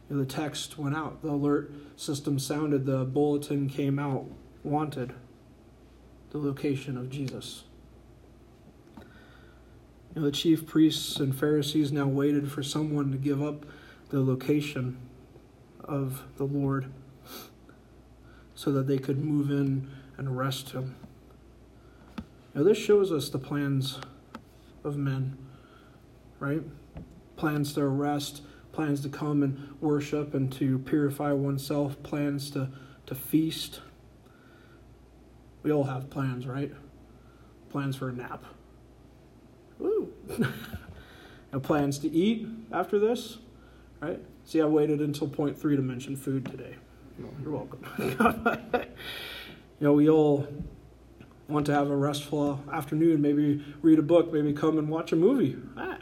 the 0.09 0.25
text 0.25 0.77
went 0.77 0.95
out, 0.95 1.21
the 1.21 1.29
alert 1.29 1.71
system 1.97 2.39
sounded, 2.39 2.85
the 2.85 3.03
bulletin 3.03 3.67
came 3.67 3.99
out, 3.99 4.25
wanted 4.63 5.13
the 6.29 6.37
location 6.37 6.97
of 6.97 7.09
Jesus. 7.09 7.63
You 10.15 10.21
know, 10.21 10.25
the 10.25 10.31
chief 10.31 10.65
priests 10.65 11.17
and 11.17 11.35
Pharisees 11.35 11.91
now 11.91 12.07
waited 12.07 12.51
for 12.51 12.63
someone 12.63 13.11
to 13.11 13.17
give 13.17 13.43
up 13.43 13.65
the 14.09 14.21
location 14.21 14.97
of 15.83 16.23
the 16.37 16.45
Lord 16.45 16.91
so 18.55 18.71
that 18.71 18.87
they 18.87 18.97
could 18.97 19.23
move 19.23 19.51
in 19.51 19.89
and 20.17 20.27
arrest 20.27 20.71
him. 20.71 20.95
Now, 22.53 22.63
this 22.63 22.77
shows 22.77 23.11
us 23.11 23.29
the 23.29 23.37
plans 23.37 23.99
of 24.83 24.97
men, 24.97 25.37
right? 26.39 26.63
Plans 27.35 27.73
to 27.73 27.81
arrest, 27.81 28.41
plans 28.71 29.01
to 29.01 29.09
come 29.09 29.43
and 29.43 29.75
worship 29.79 30.33
and 30.33 30.51
to 30.53 30.79
purify 30.79 31.33
oneself, 31.33 32.01
plans 32.01 32.49
to, 32.51 32.69
to 33.05 33.13
feast. 33.13 33.81
We 35.61 35.71
all 35.71 35.83
have 35.83 36.09
plans, 36.09 36.47
right? 36.47 36.71
Plans 37.69 37.95
for 37.95 38.09
a 38.09 38.13
nap. 38.13 38.43
Woo! 39.77 40.11
and 41.51 41.61
plans 41.61 41.99
to 41.99 42.09
eat 42.09 42.47
after 42.71 42.97
this, 42.97 43.37
right? 43.99 44.19
See, 44.45 44.61
I 44.61 44.65
waited 44.65 45.01
until 45.01 45.27
point 45.27 45.59
three 45.59 45.75
to 45.75 45.81
mention 45.81 46.15
food 46.15 46.45
today. 46.45 46.75
You're 47.41 47.51
welcome. 47.51 47.85
you 47.97 48.85
know, 49.79 49.93
we 49.93 50.09
all 50.09 50.47
want 51.47 51.65
to 51.65 51.73
have 51.73 51.89
a 51.89 51.95
restful 51.95 52.63
afternoon, 52.71 53.21
maybe 53.21 53.63
read 53.81 53.99
a 53.99 54.03
book, 54.03 54.31
maybe 54.31 54.53
come 54.53 54.77
and 54.77 54.89
watch 54.89 55.11
a 55.11 55.15
movie. 55.15 55.57
Ah, 55.75 55.97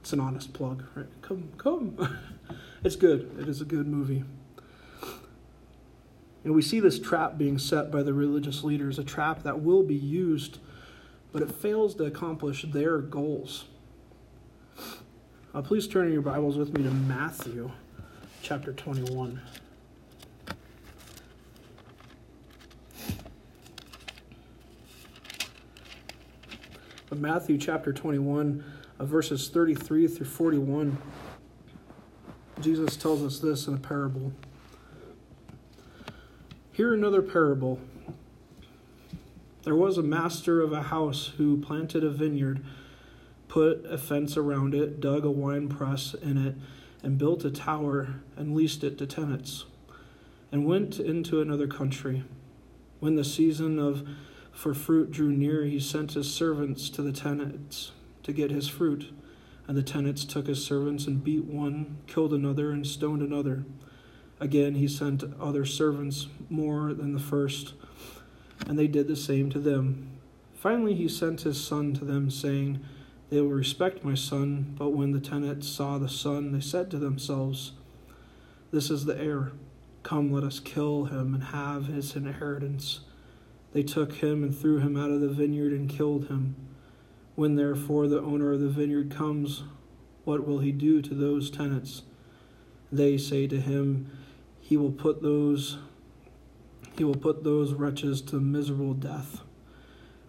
it's 0.00 0.12
an 0.12 0.20
honest 0.20 0.52
plug, 0.52 0.84
right? 0.94 1.06
Come, 1.20 1.50
come. 1.58 2.18
it's 2.84 2.96
good. 2.96 3.36
It 3.38 3.48
is 3.48 3.60
a 3.60 3.64
good 3.64 3.86
movie. 3.86 4.24
And 6.44 6.54
we 6.54 6.62
see 6.62 6.80
this 6.80 6.98
trap 6.98 7.38
being 7.38 7.58
set 7.58 7.90
by 7.90 8.02
the 8.02 8.12
religious 8.12 8.64
leaders, 8.64 8.98
a 8.98 9.04
trap 9.04 9.42
that 9.44 9.60
will 9.60 9.84
be 9.84 9.94
used, 9.94 10.58
but 11.30 11.42
it 11.42 11.52
fails 11.52 11.94
to 11.96 12.04
accomplish 12.04 12.62
their 12.62 12.98
goals. 12.98 13.66
Uh, 15.54 15.60
please 15.60 15.86
turn 15.86 16.06
in 16.06 16.14
your 16.14 16.22
Bibles 16.22 16.56
with 16.56 16.72
me 16.72 16.82
to 16.82 16.90
Matthew 16.90 17.70
chapter 18.40 18.72
21. 18.72 19.38
But 27.10 27.18
Matthew 27.18 27.58
chapter 27.58 27.92
21 27.92 28.64
uh, 28.98 29.04
verses 29.04 29.50
33 29.50 30.06
through 30.06 30.24
41, 30.24 30.96
Jesus 32.62 32.96
tells 32.96 33.22
us 33.22 33.38
this 33.38 33.66
in 33.66 33.74
a 33.74 33.78
parable. 33.78 34.32
Hear 36.72 36.94
another 36.94 37.20
parable. 37.20 37.78
There 39.64 39.76
was 39.76 39.98
a 39.98 40.02
master 40.02 40.62
of 40.62 40.72
a 40.72 40.84
house 40.84 41.32
who 41.36 41.58
planted 41.60 42.04
a 42.04 42.10
vineyard, 42.10 42.64
put 43.52 43.84
a 43.84 43.98
fence 43.98 44.38
around 44.38 44.74
it, 44.74 44.98
dug 44.98 45.26
a 45.26 45.30
wine 45.30 45.68
press 45.68 46.14
in 46.14 46.38
it, 46.38 46.54
and 47.02 47.18
built 47.18 47.44
a 47.44 47.50
tower 47.50 48.14
and 48.34 48.54
leased 48.54 48.82
it 48.82 48.96
to 48.96 49.06
tenants, 49.06 49.66
and 50.50 50.64
went 50.64 50.98
into 50.98 51.38
another 51.38 51.66
country. 51.68 52.24
When 52.98 53.16
the 53.16 53.24
season 53.24 53.78
of 53.78 54.08
for 54.52 54.72
fruit 54.72 55.10
drew 55.10 55.30
near, 55.30 55.66
he 55.66 55.78
sent 55.80 56.12
his 56.12 56.32
servants 56.32 56.88
to 56.88 57.02
the 57.02 57.12
tenants 57.12 57.92
to 58.22 58.32
get 58.32 58.50
his 58.50 58.68
fruit. 58.68 59.12
And 59.68 59.76
the 59.76 59.82
tenants 59.82 60.24
took 60.24 60.46
his 60.46 60.64
servants 60.64 61.06
and 61.06 61.22
beat 61.22 61.44
one, 61.44 61.98
killed 62.06 62.32
another, 62.32 62.70
and 62.70 62.86
stoned 62.86 63.20
another. 63.20 63.66
Again, 64.40 64.76
he 64.76 64.88
sent 64.88 65.24
other 65.38 65.66
servants 65.66 66.26
more 66.48 66.94
than 66.94 67.12
the 67.12 67.20
first, 67.20 67.74
and 68.66 68.78
they 68.78 68.86
did 68.86 69.08
the 69.08 69.14
same 69.14 69.50
to 69.50 69.58
them. 69.58 70.08
Finally, 70.54 70.94
he 70.94 71.06
sent 71.06 71.42
his 71.42 71.62
son 71.62 71.92
to 71.92 72.06
them, 72.06 72.30
saying, 72.30 72.80
They 73.32 73.40
will 73.40 73.48
respect 73.48 74.04
my 74.04 74.14
son. 74.14 74.74
But 74.78 74.90
when 74.90 75.12
the 75.12 75.18
tenants 75.18 75.66
saw 75.66 75.96
the 75.96 76.06
son, 76.06 76.52
they 76.52 76.60
said 76.60 76.90
to 76.90 76.98
themselves, 76.98 77.72
This 78.70 78.90
is 78.90 79.06
the 79.06 79.18
heir. 79.18 79.52
Come, 80.02 80.30
let 80.30 80.44
us 80.44 80.60
kill 80.60 81.06
him 81.06 81.32
and 81.32 81.44
have 81.44 81.86
his 81.86 82.14
inheritance. 82.14 83.00
They 83.72 83.84
took 83.84 84.16
him 84.16 84.44
and 84.44 84.54
threw 84.54 84.80
him 84.80 84.98
out 84.98 85.10
of 85.10 85.22
the 85.22 85.30
vineyard 85.30 85.72
and 85.72 85.88
killed 85.88 86.28
him. 86.28 86.56
When 87.34 87.54
therefore 87.54 88.06
the 88.06 88.20
owner 88.20 88.52
of 88.52 88.60
the 88.60 88.68
vineyard 88.68 89.10
comes, 89.10 89.62
what 90.24 90.46
will 90.46 90.58
he 90.58 90.70
do 90.70 91.00
to 91.00 91.14
those 91.14 91.50
tenants? 91.50 92.02
They 92.92 93.16
say 93.16 93.46
to 93.46 93.58
him, 93.58 94.10
He 94.60 94.76
will 94.76 94.92
put 94.92 95.22
those 95.22 95.78
he 96.98 97.04
will 97.04 97.14
put 97.14 97.44
those 97.44 97.72
wretches 97.72 98.20
to 98.20 98.38
miserable 98.38 98.92
death, 98.92 99.40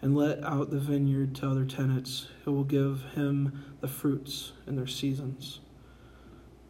and 0.04 0.18
let 0.18 0.44
out 0.44 0.70
the 0.70 0.80
vineyard 0.80 1.34
to 1.34 1.50
other 1.50 1.64
tenants 1.64 2.28
who 2.44 2.52
will 2.52 2.66
give 2.66 3.06
him 3.16 3.64
the 3.80 3.88
fruits 3.88 4.52
in 4.68 4.76
their 4.76 4.86
seasons. 4.86 5.62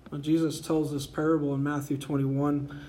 When 0.09 0.21
Jesus 0.21 0.61
tells 0.61 0.91
this 0.91 1.07
parable 1.07 1.51
in 1.55 1.63
Matthew 1.63 1.97
21, 1.97 2.79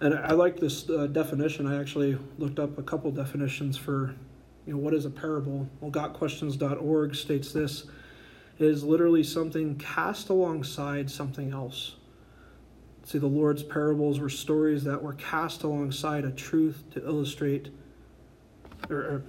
and 0.00 0.14
I 0.14 0.32
like 0.32 0.56
this 0.56 0.88
uh, 0.88 1.06
definition. 1.08 1.66
I 1.66 1.78
actually 1.78 2.18
looked 2.38 2.58
up 2.58 2.78
a 2.78 2.82
couple 2.82 3.10
definitions 3.10 3.76
for 3.76 4.14
you 4.64 4.72
know, 4.72 4.78
what 4.78 4.94
is 4.94 5.04
a 5.04 5.10
parable? 5.10 5.68
Well, 5.80 5.90
gotquestions.org 5.90 7.14
states 7.14 7.52
this 7.52 7.84
it 8.58 8.64
is 8.64 8.82
literally 8.82 9.22
something 9.22 9.76
cast 9.76 10.30
alongside 10.30 11.10
something 11.10 11.52
else. 11.52 11.96
See, 13.04 13.18
the 13.18 13.26
Lord's 13.26 13.62
parables 13.62 14.18
were 14.18 14.30
stories 14.30 14.82
that 14.84 15.02
were 15.02 15.12
cast 15.12 15.62
alongside 15.62 16.24
a 16.24 16.30
truth 16.30 16.84
to 16.92 17.04
illustrate, 17.04 17.68
or, 18.88 18.96
or 18.96 19.24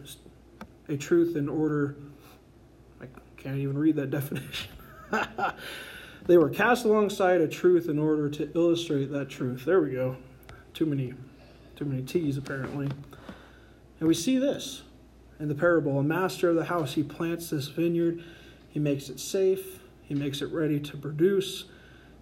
a 0.89 0.97
truth 0.97 1.35
in 1.35 1.47
order. 1.47 1.95
I 3.01 3.05
can't 3.37 3.57
even 3.57 3.77
read 3.77 3.95
that 3.95 4.09
definition. 4.11 4.69
they 6.25 6.37
were 6.37 6.49
cast 6.49 6.85
alongside 6.85 7.41
a 7.41 7.47
truth 7.47 7.87
in 7.87 7.97
order 7.97 8.29
to 8.29 8.51
illustrate 8.55 9.11
that 9.11 9.29
truth. 9.29 9.63
There 9.65 9.79
we 9.81 9.91
go. 9.91 10.17
Too 10.73 10.85
many, 10.85 11.13
too 11.75 11.85
many 11.85 12.01
T's 12.01 12.37
apparently. 12.37 12.89
And 13.99 14.07
we 14.07 14.13
see 14.13 14.37
this 14.37 14.83
in 15.39 15.47
the 15.47 15.55
parable. 15.55 15.99
A 15.99 16.03
master 16.03 16.49
of 16.49 16.55
the 16.55 16.65
house, 16.65 16.93
he 16.93 17.03
plants 17.03 17.49
this 17.49 17.67
vineyard, 17.67 18.23
he 18.69 18.79
makes 18.79 19.09
it 19.09 19.19
safe, 19.19 19.79
he 20.01 20.13
makes 20.15 20.41
it 20.41 20.51
ready 20.51 20.79
to 20.79 20.97
produce, 20.97 21.65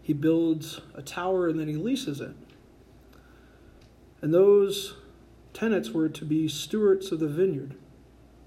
he 0.02 0.14
builds 0.14 0.82
a 0.94 1.02
tower, 1.02 1.48
and 1.48 1.60
then 1.60 1.68
he 1.68 1.76
leases 1.76 2.22
it. 2.22 2.36
And 4.22 4.34
those 4.34 4.96
tenants 5.54 5.92
were 5.92 6.10
to 6.10 6.26
be 6.26 6.48
stewards 6.48 7.12
of 7.12 7.20
the 7.20 7.28
vineyard. 7.28 7.76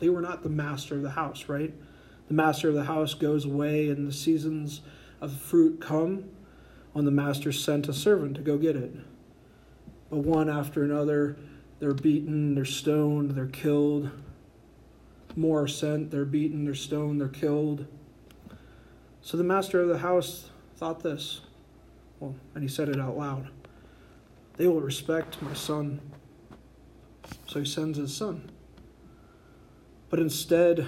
They 0.00 0.08
were 0.08 0.20
not 0.20 0.42
the 0.42 0.48
master 0.48 0.96
of 0.96 1.02
the 1.02 1.10
house, 1.10 1.44
right? 1.48 1.72
The 2.28 2.34
master 2.34 2.68
of 2.68 2.74
the 2.74 2.84
house 2.84 3.14
goes 3.14 3.44
away, 3.44 3.88
and 3.88 4.08
the 4.08 4.12
seasons 4.12 4.80
of 5.20 5.32
fruit 5.32 5.80
come 5.80 6.24
when 6.92 7.04
the 7.04 7.10
master 7.10 7.52
sent 7.52 7.88
a 7.88 7.92
servant 7.92 8.34
to 8.36 8.42
go 8.42 8.58
get 8.58 8.76
it. 8.76 8.92
But 10.08 10.18
one 10.18 10.50
after 10.50 10.82
another, 10.82 11.36
they're 11.78 11.94
beaten, 11.94 12.54
they're 12.54 12.64
stoned, 12.64 13.32
they're 13.32 13.46
killed, 13.46 14.10
more 15.36 15.62
are 15.62 15.68
sent, 15.68 16.10
they're 16.10 16.24
beaten, 16.24 16.64
they're 16.64 16.74
stoned, 16.74 17.20
they're 17.20 17.28
killed. 17.28 17.86
So 19.22 19.36
the 19.36 19.44
master 19.44 19.80
of 19.80 19.88
the 19.88 19.98
house 19.98 20.50
thought 20.76 21.02
this, 21.02 21.42
well, 22.18 22.34
and 22.54 22.62
he 22.62 22.68
said 22.68 22.88
it 22.88 22.98
out 23.00 23.16
loud 23.16 23.48
They 24.56 24.66
will 24.66 24.80
respect 24.80 25.40
my 25.42 25.54
son. 25.54 26.00
So 27.46 27.60
he 27.60 27.66
sends 27.66 27.98
his 27.98 28.14
son. 28.14 28.50
But 30.10 30.18
instead, 30.18 30.86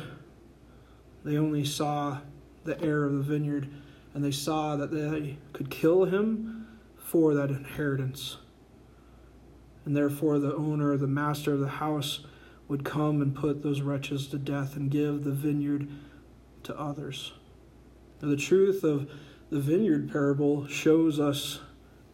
they 1.25 1.39
only 1.39 1.64
saw 1.64 2.18
the 2.64 2.81
heir 2.83 3.05
of 3.05 3.12
the 3.12 3.23
vineyard, 3.23 3.68
and 4.12 4.23
they 4.23 4.33
saw 4.33 4.77
that 4.77 4.91
they 4.91 5.39
could 5.53 5.70
kill 5.70 6.05
him 6.05 6.66
for 6.97 7.33
that 7.35 7.51
inheritance. 7.51 8.39
And 9.85 9.97
therefore, 9.97 10.39
the 10.39 10.55
owner, 10.55 10.97
the 10.97 11.07
master 11.07 11.53
of 11.53 11.61
the 11.61 11.68
house, 11.68 12.27
would 12.68 12.85
come 12.85 13.20
and 13.23 13.35
put 13.35 13.62
those 13.62 13.81
wretches 13.81 14.27
to 14.29 14.39
death 14.39 14.77
and 14.77 14.91
give 14.91 15.25
the 15.25 15.33
vineyard 15.33 15.89
to 16.64 16.79
others. 16.79 17.33
Now, 18.20 18.29
the 18.29 18.37
truth 18.37 18.85
of 18.85 19.11
the 19.51 19.61
vineyard 19.61 20.11
parable 20.11 20.66
shows 20.66 21.20
us 21.20 21.61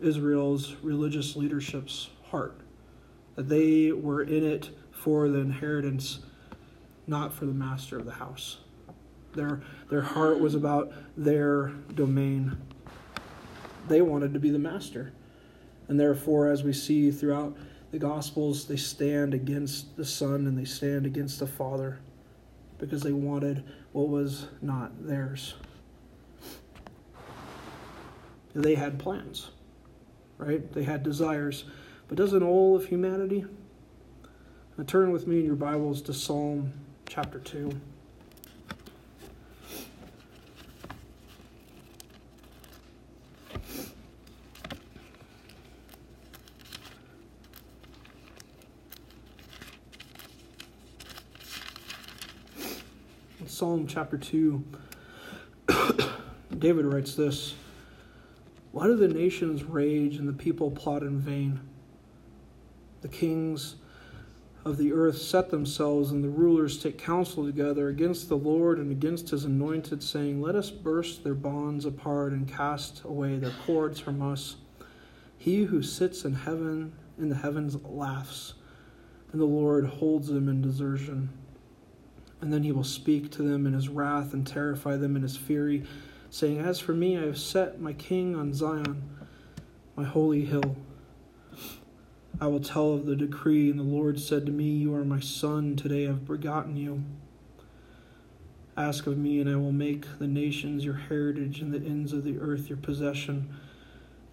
Israel's 0.00 0.74
religious 0.82 1.36
leadership's 1.36 2.10
heart, 2.24 2.60
that 3.36 3.48
they 3.48 3.92
were 3.92 4.22
in 4.22 4.44
it 4.44 4.70
for 4.90 5.28
the 5.28 5.38
inheritance, 5.38 6.20
not 7.08 7.32
for 7.32 7.46
the 7.46 7.52
master 7.52 7.98
of 7.98 8.04
the 8.04 8.12
house. 8.12 8.58
Their, 9.34 9.60
their 9.90 10.02
heart 10.02 10.40
was 10.40 10.54
about 10.54 10.92
their 11.16 11.72
domain. 11.94 12.56
They 13.88 14.02
wanted 14.02 14.34
to 14.34 14.40
be 14.40 14.50
the 14.50 14.58
master. 14.58 15.12
And 15.88 15.98
therefore, 15.98 16.50
as 16.50 16.62
we 16.62 16.72
see 16.72 17.10
throughout 17.10 17.56
the 17.90 17.98
Gospels, 17.98 18.66
they 18.66 18.76
stand 18.76 19.32
against 19.32 19.96
the 19.96 20.04
Son 20.04 20.46
and 20.46 20.58
they 20.58 20.64
stand 20.64 21.06
against 21.06 21.38
the 21.38 21.46
Father 21.46 21.98
because 22.78 23.02
they 23.02 23.12
wanted 23.12 23.64
what 23.92 24.08
was 24.08 24.46
not 24.60 25.06
theirs. 25.06 25.54
They 28.54 28.74
had 28.74 28.98
plans, 28.98 29.50
right? 30.36 30.70
They 30.72 30.84
had 30.84 31.02
desires. 31.02 31.64
But 32.08 32.18
doesn't 32.18 32.42
all 32.42 32.76
of 32.76 32.86
humanity? 32.86 33.44
Now 34.76 34.84
turn 34.84 35.10
with 35.10 35.26
me 35.26 35.40
in 35.40 35.46
your 35.46 35.54
Bibles 35.54 36.02
to 36.02 36.14
Psalm 36.14 36.72
chapter 37.20 37.40
2. 37.40 37.80
Psalm 53.46 53.88
chapter 53.88 54.16
2, 54.16 54.64
David 56.58 56.84
writes 56.84 57.16
this 57.16 57.56
Why 58.70 58.86
do 58.86 58.94
the 58.94 59.08
nations 59.08 59.64
rage 59.64 60.18
and 60.18 60.28
the 60.28 60.32
people 60.32 60.70
plot 60.70 61.02
in 61.02 61.18
vain? 61.18 61.58
The 63.00 63.08
kings 63.08 63.74
of 64.68 64.76
the 64.76 64.92
earth 64.92 65.18
set 65.18 65.50
themselves, 65.50 66.10
and 66.10 66.22
the 66.22 66.28
rulers 66.28 66.80
take 66.80 66.98
counsel 66.98 67.44
together 67.44 67.88
against 67.88 68.28
the 68.28 68.36
Lord 68.36 68.78
and 68.78 68.90
against 68.92 69.30
his 69.30 69.44
anointed, 69.44 70.02
saying, 70.02 70.40
Let 70.40 70.54
us 70.54 70.70
burst 70.70 71.24
their 71.24 71.34
bonds 71.34 71.84
apart 71.84 72.32
and 72.32 72.46
cast 72.46 73.02
away 73.04 73.36
their 73.36 73.54
cords 73.66 73.98
from 73.98 74.22
us. 74.22 74.56
He 75.36 75.64
who 75.64 75.82
sits 75.82 76.24
in 76.24 76.34
heaven 76.34 76.92
in 77.18 77.28
the 77.28 77.36
heavens 77.36 77.76
laughs, 77.84 78.54
and 79.32 79.40
the 79.40 79.46
Lord 79.46 79.86
holds 79.86 80.28
them 80.28 80.48
in 80.48 80.62
desertion 80.62 81.30
and 82.40 82.52
then 82.52 82.62
he 82.62 82.72
will 82.72 82.84
speak 82.84 83.30
to 83.32 83.42
them 83.42 83.66
in 83.66 83.72
his 83.72 83.88
wrath 83.88 84.32
and 84.32 84.46
terrify 84.46 84.96
them 84.96 85.16
in 85.16 85.22
his 85.22 85.36
fury, 85.36 85.84
saying, 86.30 86.58
As 86.58 86.78
for 86.78 86.92
me, 86.92 87.16
I 87.16 87.22
have 87.22 87.38
set 87.38 87.80
my 87.80 87.92
king 87.92 88.36
on 88.36 88.52
Zion, 88.52 89.02
my 89.96 90.04
holy 90.04 90.44
hill. 90.44 90.76
I 92.40 92.46
will 92.46 92.60
tell 92.60 92.92
of 92.92 93.04
the 93.04 93.16
decree, 93.16 93.68
and 93.68 93.80
the 93.80 93.84
Lord 93.84 94.20
said 94.20 94.46
to 94.46 94.52
me, 94.52 94.70
You 94.70 94.94
are 94.94 95.04
my 95.04 95.18
son, 95.18 95.74
today 95.74 96.04
I 96.04 96.10
have 96.10 96.24
begotten 96.24 96.76
you. 96.76 97.02
Ask 98.76 99.08
of 99.08 99.18
me, 99.18 99.40
and 99.40 99.50
I 99.50 99.56
will 99.56 99.72
make 99.72 100.20
the 100.20 100.28
nations 100.28 100.84
your 100.84 100.94
heritage 100.94 101.60
and 101.60 101.74
the 101.74 101.84
ends 101.84 102.12
of 102.12 102.22
the 102.22 102.38
earth 102.38 102.68
your 102.68 102.78
possession. 102.78 103.56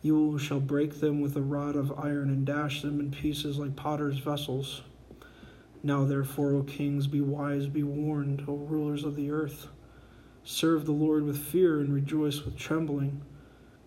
You 0.03 0.37
shall 0.37 0.59
break 0.59 0.99
them 0.99 1.19
with 1.19 1.35
a 1.35 1.41
rod 1.41 1.75
of 1.75 1.97
iron 1.97 2.29
and 2.29 2.45
dash 2.45 2.83
them 2.83 2.99
in 2.99 3.09
pieces 3.09 3.57
like 3.57 3.75
potter's 3.75 4.19
vessels. 4.19 4.83
Now, 5.81 6.05
therefore, 6.05 6.53
O 6.53 6.61
kings, 6.61 7.07
be 7.07 7.21
wise, 7.21 7.65
be 7.65 7.81
warned, 7.81 8.45
O 8.47 8.53
rulers 8.53 9.03
of 9.03 9.15
the 9.15 9.31
earth. 9.31 9.67
Serve 10.43 10.85
the 10.85 10.91
Lord 10.91 11.23
with 11.23 11.39
fear 11.39 11.79
and 11.79 11.91
rejoice 11.91 12.45
with 12.45 12.55
trembling. 12.55 13.23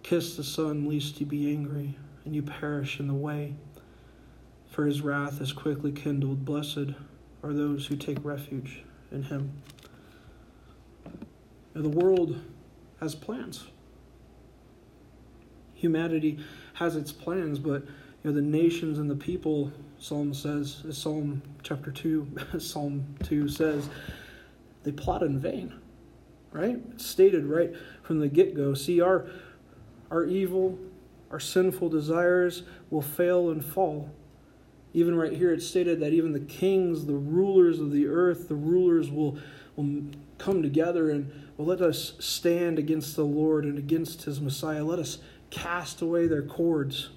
Kiss 0.03 0.37
the 0.37 0.43
Son, 0.43 0.89
lest 0.89 1.19
he 1.19 1.25
be 1.25 1.53
angry, 1.53 1.97
and 2.25 2.35
you 2.35 2.43
perish 2.43 2.99
in 2.99 3.07
the 3.07 3.14
way. 3.14 3.55
For 4.79 4.87
his 4.87 5.01
wrath 5.01 5.41
is 5.41 5.53
quickly 5.53 5.91
kindled. 5.91 6.45
Blessed 6.45 6.95
are 7.43 7.53
those 7.53 7.85
who 7.87 7.97
take 7.97 8.24
refuge 8.24 8.85
in 9.11 9.24
him. 9.24 9.61
Now, 11.74 11.83
the 11.83 11.89
world 11.89 12.41
has 13.01 13.16
plans. 13.16 13.66
Humanity 15.74 16.39
has 16.74 16.95
its 16.95 17.11
plans, 17.11 17.59
but 17.59 17.87
you 18.22 18.31
know, 18.31 18.33
the 18.33 18.41
nations 18.41 19.01
and 19.01 19.11
the 19.11 19.16
people 19.16 19.72
Psalm 19.99 20.33
says, 20.33 20.85
Psalm 20.93 21.43
chapter 21.64 21.91
2, 21.91 22.29
Psalm 22.61 23.16
2 23.24 23.49
says, 23.49 23.89
they 24.85 24.93
plot 24.93 25.24
in 25.24 25.41
vain, 25.41 25.74
right? 26.53 26.79
It's 26.93 27.05
stated 27.05 27.47
right 27.47 27.74
from 28.05 28.20
the 28.20 28.29
get 28.29 28.55
go. 28.55 28.74
See, 28.74 29.01
our, 29.01 29.26
our 30.12 30.22
evil, 30.22 30.79
our 31.33 31.41
sinful 31.41 31.89
desires 31.89 32.62
will 32.91 33.03
fail 33.03 33.51
and 33.51 33.64
fall. 33.64 34.14
Even 34.95 35.14
right 35.14 35.32
here, 35.32 35.53
it's 35.53 35.66
stated 35.66 36.01
that 36.01 36.12
even 36.12 36.32
the 36.32 36.41
kings, 36.41 37.07
the 37.07 37.14
rulers 37.14 37.78
of 37.78 37.93
the 37.93 38.07
earth, 38.07 38.49
the 38.49 38.55
rulers 38.55 39.11
will, 39.11 39.39
will 39.76 40.03
come 40.39 40.62
together 40.62 41.11
and 41.11 41.30
will 41.57 41.66
let 41.66 41.80
us 41.80 42.14
stand 42.18 42.78
against 42.78 43.16
the 43.16 43.24
Lord 43.24 43.64
and 43.64 43.78
against 43.78 44.22
his 44.22 44.41
Messiah. 44.41 44.84
Let 44.84 44.99
us 44.99 45.18
cast 45.51 46.01
away 46.01 46.26
their 46.26 46.43
cords. 46.43 47.11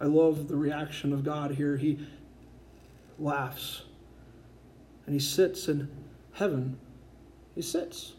I 0.00 0.06
love 0.06 0.48
the 0.48 0.56
reaction 0.56 1.12
of 1.12 1.24
God 1.24 1.52
here. 1.52 1.76
He 1.76 1.98
laughs 3.18 3.82
and 5.06 5.14
he 5.14 5.20
sits 5.20 5.68
in 5.68 5.88
heaven. 6.32 6.78
He 7.54 7.62
sits. 7.62 8.12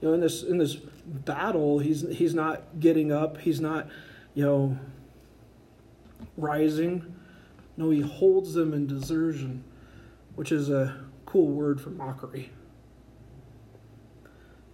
You 0.00 0.08
know, 0.08 0.14
in 0.14 0.20
this 0.20 0.42
in 0.42 0.58
this 0.58 0.76
battle, 0.76 1.78
he's 1.78 2.08
he's 2.08 2.34
not 2.34 2.80
getting 2.80 3.12
up, 3.12 3.38
he's 3.38 3.60
not, 3.60 3.88
you 4.34 4.44
know, 4.44 4.78
rising. 6.40 7.14
No, 7.76 7.90
he 7.90 8.00
holds 8.00 8.54
them 8.54 8.74
in 8.74 8.86
desertion, 8.86 9.64
which 10.34 10.52
is 10.52 10.68
a 10.70 11.04
cool 11.26 11.48
word 11.48 11.80
for 11.80 11.90
mockery. 11.90 12.50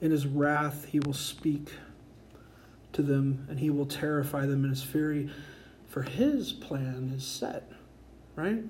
In 0.01 0.11
his 0.11 0.27
wrath, 0.27 0.87
he 0.87 1.01
will 1.01 1.13
speak 1.13 1.73
to 2.93 3.03
them 3.03 3.47
and 3.49 3.61
he 3.61 3.71
will 3.71 3.87
terrify 3.87 4.47
them 4.47 4.65
in 4.65 4.71
his 4.71 4.83
fury 4.83 5.31
for 5.97 6.03
his 6.03 6.53
plan 6.53 7.11
is 7.17 7.25
set, 7.25 7.73
right? 8.35 8.63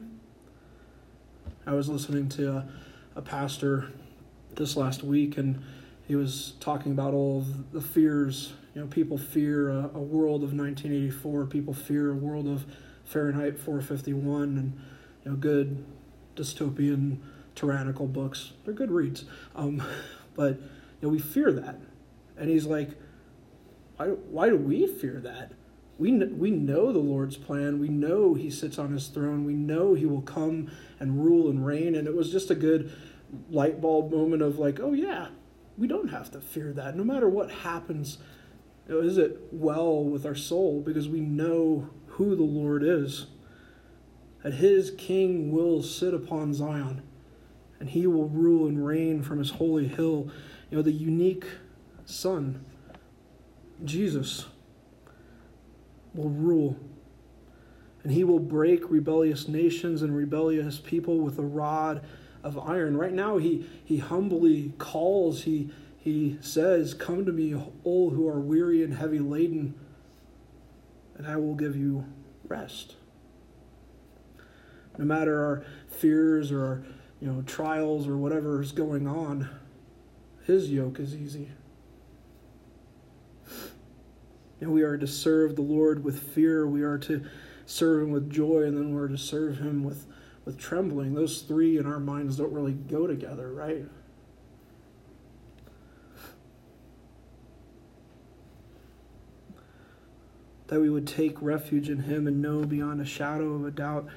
I 1.66 1.72
was 1.72 1.88
listening 1.88 2.28
to 2.28 2.58
a, 2.58 2.68
a 3.16 3.22
pastor 3.22 3.90
this 4.54 4.76
last 4.76 5.02
week, 5.02 5.36
and 5.36 5.60
he 6.06 6.14
was 6.14 6.52
talking 6.60 6.92
about 6.92 7.14
all 7.14 7.44
the 7.72 7.80
fears. 7.80 8.52
You 8.76 8.82
know, 8.82 8.86
people 8.86 9.18
fear 9.18 9.70
a, 9.70 9.90
a 9.94 10.00
world 10.00 10.44
of 10.44 10.52
1984. 10.52 11.46
People 11.46 11.74
fear 11.74 12.12
a 12.12 12.14
world 12.14 12.46
of 12.46 12.64
Fahrenheit 13.06 13.58
451, 13.58 14.58
and 14.58 14.80
you 15.24 15.30
know, 15.30 15.36
good 15.36 15.84
dystopian, 16.34 17.18
tyrannical 17.54 18.06
books. 18.06 18.52
They're 18.64 18.74
good 18.74 18.90
reads, 18.90 19.24
um, 19.54 19.82
but 20.34 20.56
you 20.58 21.02
know, 21.02 21.08
we 21.08 21.18
fear 21.18 21.50
that. 21.52 21.80
And 22.36 22.50
he's 22.50 22.66
like, 22.66 22.90
why, 23.96 24.08
why 24.08 24.48
do 24.50 24.56
we 24.56 24.86
fear 24.86 25.20
that? 25.20 25.52
we, 25.98 26.12
we 26.12 26.50
know 26.50 26.92
the 26.92 26.98
Lord's 26.98 27.36
plan. 27.36 27.78
We 27.78 27.88
know 27.88 28.34
He 28.34 28.50
sits 28.50 28.78
on 28.78 28.92
His 28.92 29.08
throne. 29.08 29.44
We 29.44 29.54
know 29.54 29.94
He 29.94 30.06
will 30.06 30.22
come 30.22 30.70
and 31.00 31.24
rule 31.24 31.48
and 31.48 31.64
reign. 31.64 31.94
And 31.94 32.06
it 32.06 32.14
was 32.14 32.30
just 32.30 32.50
a 32.50 32.54
good 32.54 32.92
light 33.50 33.80
bulb 33.80 34.12
moment 34.12 34.42
of 34.42 34.58
like, 34.58 34.78
oh, 34.80 34.92
yeah, 34.92 35.28
we 35.78 35.86
don't 35.86 36.08
have 36.08 36.30
to 36.32 36.40
fear 36.40 36.72
that. 36.72 36.96
No 36.96 37.04
matter 37.04 37.28
what 37.28 37.50
happens, 37.50 38.18
you 38.86 38.94
know, 38.94 39.00
is 39.00 39.16
it 39.16 39.40
well 39.50 40.04
with 40.04 40.26
our 40.26 40.34
soul 40.34 40.80
because 40.80 41.08
we 41.08 41.20
know 41.20 41.88
who 42.16 42.36
the 42.36 42.42
Lord 42.42 42.82
is. 42.82 43.26
That 44.42 44.54
His 44.54 44.92
King 44.96 45.50
will 45.50 45.82
sit 45.82 46.14
upon 46.14 46.54
Zion 46.54 47.02
and 47.80 47.90
He 47.90 48.06
will 48.06 48.28
rule 48.28 48.68
and 48.68 48.86
reign 48.86 49.22
from 49.22 49.38
His 49.38 49.50
holy 49.50 49.88
hill. 49.88 50.30
You 50.70 50.78
know, 50.78 50.82
the 50.82 50.92
unique 50.92 51.46
Son, 52.04 52.64
Jesus 53.84 54.46
will 56.14 56.30
rule. 56.30 56.76
And 58.02 58.12
he 58.12 58.24
will 58.24 58.38
break 58.38 58.88
rebellious 58.88 59.48
nations 59.48 60.02
and 60.02 60.16
rebellious 60.16 60.78
people 60.78 61.18
with 61.18 61.38
a 61.38 61.42
rod 61.42 62.04
of 62.44 62.56
iron. 62.56 62.96
Right 62.96 63.12
now, 63.12 63.38
he, 63.38 63.66
he 63.84 63.98
humbly 63.98 64.72
calls, 64.78 65.42
he, 65.42 65.70
he 65.98 66.38
says, 66.40 66.94
Come 66.94 67.26
to 67.26 67.32
me, 67.32 67.54
all 67.82 68.10
who 68.10 68.28
are 68.28 68.38
weary 68.38 68.84
and 68.84 68.94
heavy 68.94 69.18
laden, 69.18 69.74
and 71.16 71.26
I 71.26 71.36
will 71.36 71.54
give 71.54 71.76
you 71.76 72.04
rest. 72.48 72.94
No 74.98 75.04
matter 75.04 75.44
our 75.44 75.64
fears 75.88 76.50
or 76.50 76.64
our 76.64 76.86
you 77.20 77.30
know, 77.30 77.42
trials 77.42 78.06
or 78.06 78.16
whatever 78.16 78.60
is 78.62 78.72
going 78.72 79.06
on, 79.06 79.48
his 80.44 80.70
yoke 80.70 81.00
is 81.00 81.14
easy. 81.14 81.50
And 84.60 84.72
we 84.72 84.82
are 84.82 84.96
to 84.96 85.06
serve 85.06 85.56
the 85.56 85.62
Lord 85.62 86.02
with 86.02 86.22
fear. 86.32 86.66
We 86.66 86.82
are 86.82 86.98
to 86.98 87.24
serve 87.66 88.04
Him 88.04 88.10
with 88.10 88.30
joy, 88.30 88.62
and 88.62 88.76
then 88.76 88.94
we're 88.94 89.08
to 89.08 89.18
serve 89.18 89.58
Him 89.58 89.84
with, 89.84 90.06
with 90.44 90.58
trembling. 90.58 91.14
Those 91.14 91.42
three 91.42 91.76
in 91.76 91.84
our 91.84 92.00
minds 92.00 92.36
don't 92.36 92.52
really 92.52 92.72
go 92.72 93.06
together, 93.06 93.52
right? 93.52 93.84
That 100.68 100.80
we 100.80 100.90
would 100.90 101.06
take 101.06 101.40
refuge 101.40 101.88
in 101.88 102.00
him 102.00 102.26
and 102.26 102.42
know 102.42 102.64
beyond 102.64 103.00
a 103.00 103.04
shadow 103.04 103.54
of 103.54 103.64
a 103.64 103.70
doubt 103.70 104.08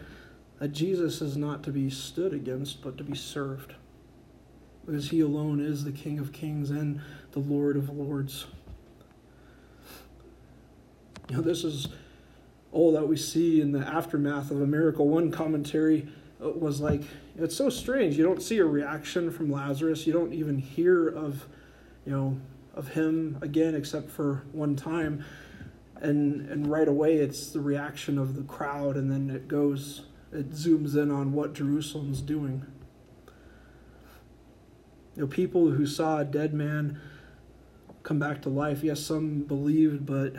that 0.60 0.70
Jesus 0.70 1.22
is 1.22 1.38
not 1.38 1.64
to 1.64 1.72
be 1.72 1.90
stood 1.90 2.34
against, 2.34 2.82
but 2.82 2.98
to 2.98 3.04
be 3.04 3.16
served. 3.16 3.76
Because 4.86 5.10
he 5.10 5.22
alone 5.22 5.60
is 5.60 5.84
the 5.84 5.92
King 5.92 6.20
of 6.20 6.34
kings 6.34 6.70
and 6.72 7.02
the 7.32 7.40
Lord 7.40 7.78
of 7.78 7.90
lords. 7.90 8.48
You 11.30 11.38
know, 11.38 11.42
this 11.42 11.64
is 11.64 11.88
all 12.72 12.92
that 12.94 13.08
we 13.08 13.16
see 13.16 13.62
in 13.62 13.72
the 13.72 13.80
aftermath 13.80 14.52
of 14.52 14.62
a 14.62 14.66
miracle. 14.66 15.08
One 15.08 15.32
commentary 15.32 16.08
uh, 16.44 16.50
was 16.50 16.82
like, 16.82 17.04
it's 17.38 17.56
so 17.56 17.70
strange. 17.70 18.18
You 18.18 18.24
don't 18.24 18.42
see 18.42 18.58
a 18.58 18.66
reaction 18.66 19.32
from 19.32 19.52
Lazarus. 19.52 20.06
You 20.08 20.14
don't 20.14 20.34
even 20.34 20.58
hear 20.58 21.08
of, 21.08 21.46
you 22.06 22.12
know, 22.12 22.40
of 22.74 22.90
him 22.90 23.38
again 23.42 23.76
except 23.76 24.10
for 24.10 24.44
one 24.52 24.76
time. 24.76 25.24
And 26.02 26.50
and 26.50 26.68
right 26.68 26.88
away 26.88 27.18
it's 27.18 27.52
the 27.52 27.60
reaction 27.60 28.18
of 28.18 28.36
the 28.36 28.44
crowd 28.44 28.96
and 28.96 29.12
then 29.12 29.30
it 29.36 29.48
goes 29.48 30.04
it 30.32 30.52
zooms 30.52 30.96
in 30.96 31.12
on 31.12 31.34
what 31.34 31.54
Jerusalem's 31.54 32.22
doing. 32.22 32.66
You 35.16 35.24
know, 35.24 35.28
people 35.28 35.72
who 35.72 35.86
saw 35.86 36.20
a 36.20 36.26
dead 36.26 36.54
man 36.54 37.00
come 38.04 38.20
back 38.20 38.42
to 38.44 38.50
life, 38.50 38.84
yes, 38.84 39.02
some 39.02 39.42
believed, 39.42 40.06
but 40.06 40.34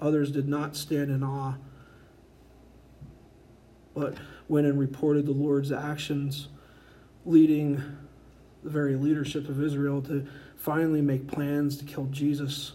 others 0.00 0.32
did 0.32 0.48
not 0.48 0.76
stand 0.76 1.10
in 1.10 1.22
awe. 1.22 1.54
But 3.94 4.16
went 4.48 4.66
and 4.66 4.78
reported 4.78 5.26
the 5.26 5.32
Lord's 5.32 5.70
actions, 5.70 6.48
leading 7.24 7.82
the 8.64 8.70
very 8.70 8.96
leadership 8.96 9.48
of 9.48 9.62
Israel 9.62 10.02
to 10.02 10.26
finally 10.56 11.02
make 11.02 11.28
plans 11.28 11.76
to 11.78 11.84
kill 11.84 12.06
Jesus. 12.06 12.72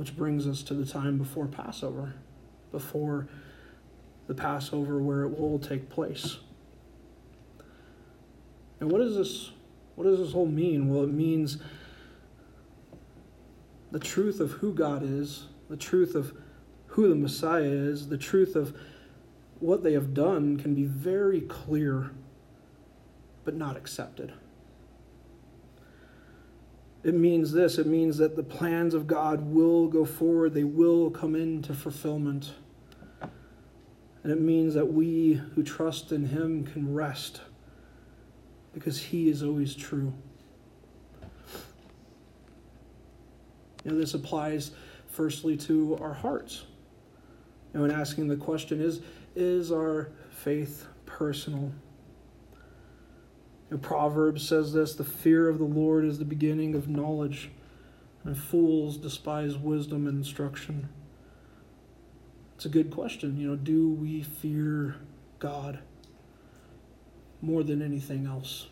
Which 0.00 0.16
brings 0.16 0.46
us 0.46 0.62
to 0.62 0.72
the 0.72 0.86
time 0.86 1.18
before 1.18 1.46
Passover, 1.46 2.14
before 2.72 3.28
the 4.28 4.34
Passover 4.34 4.98
where 4.98 5.24
it 5.24 5.38
will 5.38 5.58
take 5.58 5.90
place. 5.90 6.38
And 8.80 8.90
what 8.90 9.02
does 9.02 9.14
this 9.14 9.50
what 9.96 10.04
does 10.04 10.18
this 10.18 10.32
whole 10.32 10.46
mean? 10.46 10.88
Well, 10.88 11.04
it 11.04 11.12
means 11.12 11.58
the 13.90 13.98
truth 13.98 14.40
of 14.40 14.52
who 14.52 14.72
God 14.72 15.02
is, 15.02 15.48
the 15.68 15.76
truth 15.76 16.14
of 16.14 16.32
who 16.86 17.06
the 17.10 17.14
Messiah 17.14 17.60
is, 17.60 18.08
the 18.08 18.16
truth 18.16 18.56
of 18.56 18.74
what 19.58 19.82
they 19.82 19.92
have 19.92 20.14
done 20.14 20.56
can 20.56 20.74
be 20.74 20.84
very 20.84 21.42
clear, 21.42 22.12
but 23.44 23.54
not 23.54 23.76
accepted. 23.76 24.32
It 27.02 27.14
means 27.14 27.52
this 27.52 27.78
it 27.78 27.86
means 27.86 28.18
that 28.18 28.36
the 28.36 28.42
plans 28.42 28.92
of 28.94 29.06
God 29.06 29.40
will 29.40 29.88
go 29.88 30.04
forward, 30.04 30.54
they 30.54 30.64
will 30.64 31.10
come 31.10 31.34
into 31.34 31.72
fulfillment. 31.72 32.52
And 34.22 34.30
it 34.30 34.40
means 34.40 34.74
that 34.74 34.92
we 34.92 35.40
who 35.54 35.62
trust 35.62 36.12
in 36.12 36.26
Him 36.26 36.64
can 36.64 36.92
rest 36.92 37.40
because 38.74 39.00
He 39.00 39.30
is 39.30 39.42
always 39.42 39.74
true. 39.74 40.12
You 43.84 43.92
know, 43.92 43.98
this 43.98 44.12
applies 44.12 44.72
firstly 45.06 45.56
to 45.56 45.96
our 46.02 46.12
hearts. 46.12 46.64
You 47.72 47.78
know, 47.78 47.84
and 47.84 47.92
asking 47.92 48.28
the 48.28 48.36
question 48.36 48.80
is 48.80 49.00
is 49.34 49.72
our 49.72 50.10
faith 50.30 50.86
personal? 51.06 51.72
You 53.70 53.76
know, 53.76 53.82
Proverbs 53.82 54.46
says 54.46 54.72
this 54.72 54.94
the 54.94 55.04
fear 55.04 55.48
of 55.48 55.58
the 55.58 55.64
Lord 55.64 56.04
is 56.04 56.18
the 56.18 56.24
beginning 56.24 56.74
of 56.74 56.88
knowledge, 56.88 57.50
and 58.24 58.36
fools 58.36 58.96
despise 58.96 59.56
wisdom 59.56 60.06
and 60.06 60.18
instruction. 60.18 60.88
It's 62.56 62.66
a 62.66 62.68
good 62.68 62.90
question. 62.90 63.38
You 63.38 63.48
know, 63.48 63.56
do 63.56 63.88
we 63.88 64.22
fear 64.22 64.96
God 65.38 65.78
more 67.40 67.62
than 67.62 67.80
anything 67.80 68.26
else? 68.26 68.66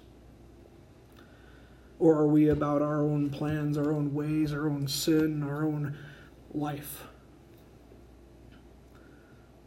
Or 1.98 2.14
are 2.16 2.26
we 2.26 2.48
about 2.48 2.82
our 2.82 3.00
own 3.00 3.30
plans, 3.30 3.78
our 3.78 3.92
own 3.92 4.12
ways, 4.14 4.52
our 4.52 4.68
own 4.68 4.88
sin, 4.88 5.42
our 5.42 5.64
own 5.64 5.96
life? 6.52 7.04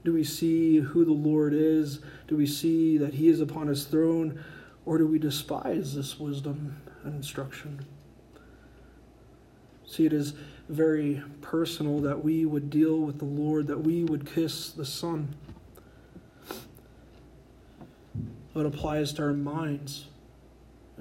Do 0.03 0.13
we 0.13 0.23
see 0.23 0.79
who 0.79 1.05
the 1.05 1.11
Lord 1.13 1.53
is? 1.53 1.99
Do 2.27 2.35
we 2.37 2.47
see 2.47 2.97
that 2.97 3.13
He 3.13 3.27
is 3.27 3.41
upon 3.41 3.67
His 3.67 3.85
throne? 3.85 4.43
Or 4.85 4.97
do 4.97 5.07
we 5.07 5.19
despise 5.19 5.95
this 5.95 6.19
wisdom 6.19 6.81
and 7.03 7.15
instruction? 7.15 7.85
See, 9.85 10.05
it 10.05 10.13
is 10.13 10.33
very 10.69 11.21
personal 11.41 11.99
that 12.01 12.23
we 12.23 12.45
would 12.45 12.69
deal 12.69 12.99
with 12.99 13.19
the 13.19 13.25
Lord, 13.25 13.67
that 13.67 13.79
we 13.79 14.03
would 14.03 14.25
kiss 14.25 14.69
the 14.69 14.85
Son. 14.85 15.35
It 18.55 18.65
applies 18.65 19.13
to 19.13 19.23
our 19.23 19.33
minds. 19.33 20.07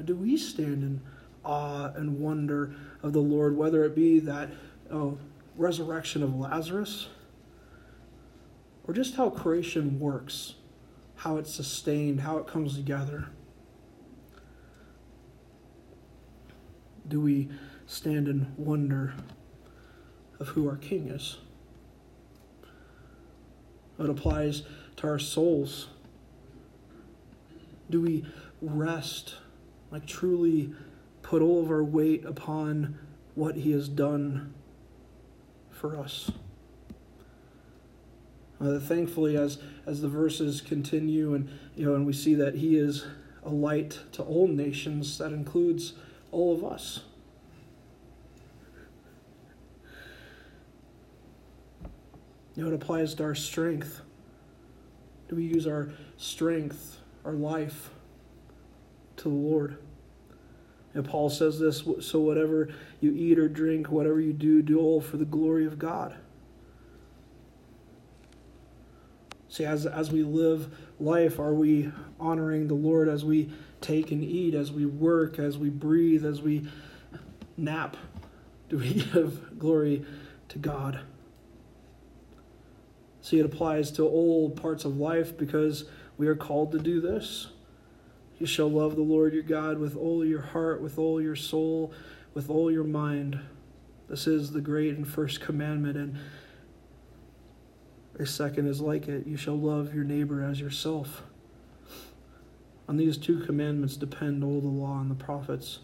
Do 0.05 0.15
we 0.15 0.37
stand 0.37 0.83
in 0.83 1.01
awe 1.45 1.93
and 1.95 2.21
wonder 2.21 2.75
of 3.03 3.13
the 3.13 3.21
Lord, 3.21 3.57
whether 3.57 3.85
it 3.85 3.95
be 3.95 4.19
that 4.21 4.51
oh, 4.91 5.19
resurrection 5.57 6.23
of 6.23 6.37
Lazarus? 6.37 7.09
or 8.91 8.93
just 8.93 9.15
how 9.15 9.31
creation 9.31 10.01
works, 10.01 10.55
how 11.15 11.37
it's 11.37 11.55
sustained, 11.55 12.21
how 12.21 12.39
it 12.39 12.47
comes 12.49 12.75
together. 12.75 13.29
Do 17.11 17.21
we 17.21 17.49
stand 17.87 18.29
in 18.29 18.55
wonder 18.57 19.15
of 20.39 20.49
who 20.49 20.69
our 20.69 20.77
King 20.77 21.09
is? 21.09 21.39
It 23.99 24.09
applies 24.09 24.63
to 24.97 25.09
our 25.09 25.19
souls. 25.19 25.89
Do 27.91 28.01
we 28.01 28.25
rest, 28.63 29.35
like 29.91 30.07
truly 30.07 30.73
put 31.23 31.43
all 31.43 31.65
of 31.65 31.69
our 31.69 31.83
weight 31.83 32.25
upon 32.25 32.97
what 33.35 33.57
He 33.57 33.73
has 33.73 33.89
done 33.89 34.55
for 35.69 35.99
us? 35.99 36.31
Uh, 38.61 38.79
thankfully, 38.79 39.37
as 39.37 39.59
as 39.85 40.01
the 40.01 40.09
verses 40.09 40.61
continue, 40.61 41.35
and 41.35 41.49
you 41.75 41.87
know, 41.87 41.97
and 41.97 42.07
we 42.07 42.13
see 42.13 42.37
that 42.37 42.55
He 42.55 42.77
is 42.77 43.05
a 43.43 43.51
light 43.51 43.99
to 44.13 44.23
all 44.23 44.47
nations, 44.47 45.19
that 45.19 45.33
includes 45.33 45.95
all 46.33 46.55
of 46.55 46.65
us. 46.65 47.01
You 52.57 52.65
know, 52.65 52.73
it 52.73 52.75
applies 52.75 53.15
to 53.15 53.23
our 53.23 53.35
strength. 53.35 54.03
Do 55.29 55.37
we 55.37 55.45
use 55.45 55.67
our 55.67 55.91
strength, 56.17 56.99
our 57.25 57.33
life, 57.33 57.91
to 59.17 59.25
the 59.25 59.35
Lord? 59.35 59.79
And 60.93 61.05
Paul 61.05 61.31
says 61.31 61.59
this 61.59 61.85
so 62.01 62.19
whatever 62.19 62.69
you 63.01 63.13
eat 63.15 63.39
or 63.39 63.49
drink, 63.49 63.91
whatever 63.91 64.21
you 64.21 64.33
do, 64.33 64.61
do 64.61 64.81
all 64.81 65.01
for 65.01 65.17
the 65.17 65.25
glory 65.25 65.65
of 65.67 65.79
God. 65.79 66.17
See, 69.49 69.65
as, 69.65 69.87
as 69.87 70.13
we 70.13 70.23
live 70.23 70.75
life, 70.99 71.39
are 71.39 71.55
we 71.55 71.91
honoring 72.19 72.69
the 72.69 72.75
Lord 72.75 73.09
as 73.09 73.25
we 73.25 73.51
take 73.81 74.11
and 74.11 74.23
eat, 74.23 74.55
as 74.55 74.73
we 74.73 74.87
work, 74.87 75.39
as 75.39 75.59
we 75.59 75.71
breathe, 75.71 76.25
as 76.25 76.41
we 76.41 76.67
nap? 77.57 77.97
Do 78.69 78.79
we 78.79 78.95
give 79.13 79.59
glory 79.59 80.05
to 80.49 80.59
God? 80.59 81.01
See, 83.23 83.39
it 83.39 83.45
applies 83.45 83.91
to 83.93 84.05
all 84.05 84.51
parts 84.51 84.85
of 84.85 84.97
life 84.97 85.37
because 85.37 85.85
we 86.17 86.27
are 86.27 86.37
called 86.37 86.73
to 86.73 86.79
do 86.79 87.01
this. 87.01 87.49
You 88.39 88.47
shall 88.47 88.71
love 88.71 88.97
the 88.97 89.03
Lord 89.03 89.35
your 89.35 89.43
God 89.43 89.79
with 89.79 89.97
all 89.97 90.25
your 90.25 90.41
heart, 90.41 90.81
with 90.81 90.99
all 90.99 91.21
your 91.21 91.37
soul, 91.37 91.93
with 92.33 92.49
all 92.49 92.71
your 92.71 92.85
mind. 92.85 93.39
This 94.09 94.27
is 94.27 94.53
the 94.53 94.63
great 94.63 94.97
and 94.97 95.07
first 95.07 95.41
commandment. 95.41 95.97
And 95.97 96.19
a 98.19 98.27
second 98.27 98.67
is 98.67 98.81
like 98.81 99.09
it 99.09 99.27
you 99.27 99.37
shall 99.37 99.59
love 99.59 99.95
your 99.95 100.05
neighbor 100.05 100.43
as 100.43 100.59
yourself. 100.59 101.23
On 102.91 102.97
these 102.97 103.17
two 103.17 103.39
commandments 103.39 103.95
depend 103.95 104.43
all 104.43 104.61
the 104.61 104.67
law 104.67 105.01
and 105.01 105.09
the 105.09 105.15
prophets. 105.15 105.79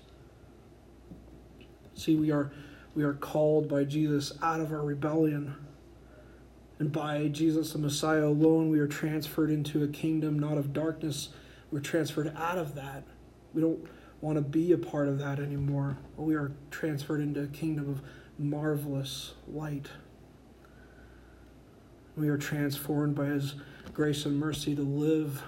See, 1.94 2.16
we 2.16 2.32
are, 2.32 2.50
we 2.96 3.04
are 3.04 3.12
called 3.12 3.68
by 3.68 3.84
Jesus 3.84 4.32
out 4.42 4.58
of 4.58 4.72
our 4.72 4.82
rebellion. 4.82 5.54
And 6.80 6.90
by 6.90 7.28
Jesus 7.28 7.72
the 7.72 7.78
Messiah 7.78 8.26
alone, 8.26 8.70
we 8.70 8.80
are 8.80 8.88
transferred 8.88 9.52
into 9.52 9.84
a 9.84 9.86
kingdom 9.86 10.36
not 10.36 10.58
of 10.58 10.72
darkness. 10.72 11.28
We're 11.70 11.78
transferred 11.78 12.34
out 12.36 12.58
of 12.58 12.74
that. 12.74 13.04
We 13.54 13.62
don't 13.62 13.86
want 14.20 14.34
to 14.38 14.42
be 14.42 14.72
a 14.72 14.78
part 14.78 15.06
of 15.06 15.20
that 15.20 15.38
anymore. 15.38 15.98
We 16.16 16.34
are 16.34 16.50
transferred 16.72 17.20
into 17.20 17.40
a 17.40 17.46
kingdom 17.46 17.88
of 17.88 18.02
marvelous 18.36 19.34
light. 19.46 19.86
We 22.16 22.28
are 22.30 22.36
transformed 22.36 23.14
by 23.14 23.26
His 23.26 23.54
grace 23.94 24.26
and 24.26 24.40
mercy 24.40 24.74
to 24.74 24.82
live 24.82 25.44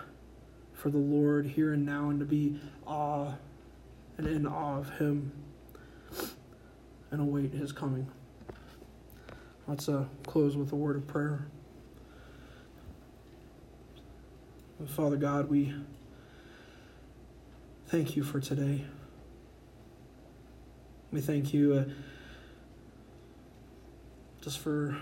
for 0.78 0.90
the 0.90 0.98
Lord 0.98 1.44
here 1.44 1.72
and 1.72 1.84
now 1.84 2.08
and 2.08 2.20
to 2.20 2.24
be 2.24 2.60
awe 2.86 3.32
and 4.16 4.26
in 4.28 4.46
awe 4.46 4.78
of 4.78 4.88
Him 4.98 5.32
and 7.10 7.20
await 7.20 7.52
His 7.52 7.72
coming. 7.72 8.06
let's 9.66 9.88
uh, 9.88 10.04
close 10.24 10.56
with 10.56 10.70
a 10.70 10.76
word 10.76 10.94
of 10.94 11.06
prayer. 11.08 11.48
Father 14.86 15.16
God, 15.16 15.50
we 15.50 15.74
thank 17.88 18.14
you 18.14 18.22
for 18.22 18.38
today. 18.38 18.84
We 21.10 21.20
thank 21.20 21.52
you 21.52 21.74
uh, 21.74 21.84
just 24.40 24.60
for 24.60 24.96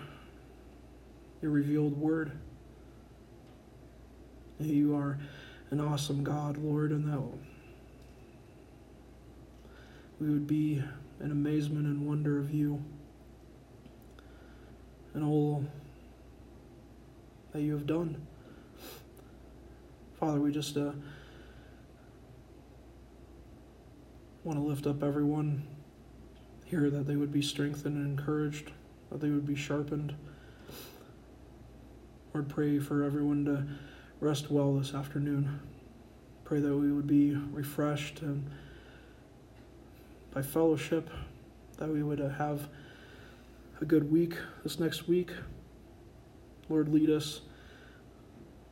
your 1.43 1.51
revealed 1.51 1.99
word. 1.99 2.33
You 4.59 4.97
are 4.97 5.18
an 5.71 5.81
awesome 5.81 6.23
God, 6.23 6.57
Lord, 6.57 6.93
and 6.93 7.11
that 7.12 7.23
we 10.21 10.31
would 10.31 10.47
be 10.47 10.83
in 11.21 11.31
amazement 11.31 11.87
and 11.87 12.07
wonder 12.07 12.39
of 12.39 12.53
you 12.53 12.83
and 15.14 15.25
all 15.25 15.64
that 17.53 17.62
you 17.62 17.73
have 17.73 17.87
done. 17.87 18.27
Father, 20.21 20.41
we 20.41 20.53
just 20.53 20.77
uh, 20.77 20.93
want 24.45 24.59
to 24.59 24.64
lift 24.64 24.87
up 24.87 25.03
everyone 25.03 25.67
here 26.64 26.91
that 26.91 27.07
they 27.07 27.17
would 27.17 27.33
be 27.33 27.43
strengthened 27.43 27.97
and 27.97 28.19
encouraged, 28.19 28.73
that 29.11 29.21
they 29.21 29.31
would 29.31 29.47
be 29.47 29.55
sharpened. 29.55 30.14
Lord, 32.33 32.49
pray 32.49 32.79
for 32.79 33.03
everyone 33.03 33.45
to 33.47 33.67
rest 34.21 34.51
well 34.51 34.75
this 34.75 34.95
afternoon. 34.95 35.61
Pray 36.45 36.61
that 36.61 36.75
we 36.75 36.93
would 36.93 37.07
be 37.07 37.35
refreshed 37.53 38.23
and 38.23 38.49
by 40.33 40.43
fellowship, 40.43 41.09
that 41.79 41.89
we 41.89 42.03
would 42.03 42.21
uh, 42.21 42.29
have 42.29 42.69
a 43.81 43.85
good 43.85 44.11
week 44.11 44.35
this 44.62 44.79
next 44.79 45.09
week. 45.09 45.31
Lord, 46.69 46.89
lead 46.89 47.11
us 47.11 47.41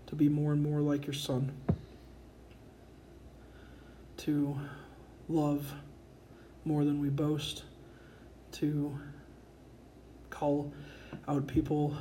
to 0.07 0.15
be 0.15 0.29
more 0.29 0.53
and 0.53 0.63
more 0.63 0.81
like 0.81 1.07
your 1.07 1.15
Son, 1.15 1.53
to 4.19 4.59
love 5.29 5.73
more 6.65 6.85
than 6.85 7.01
we 7.01 7.09
boast, 7.09 7.65
to 8.53 8.99
call 10.31 10.73
out 11.29 11.47
people 11.47 11.97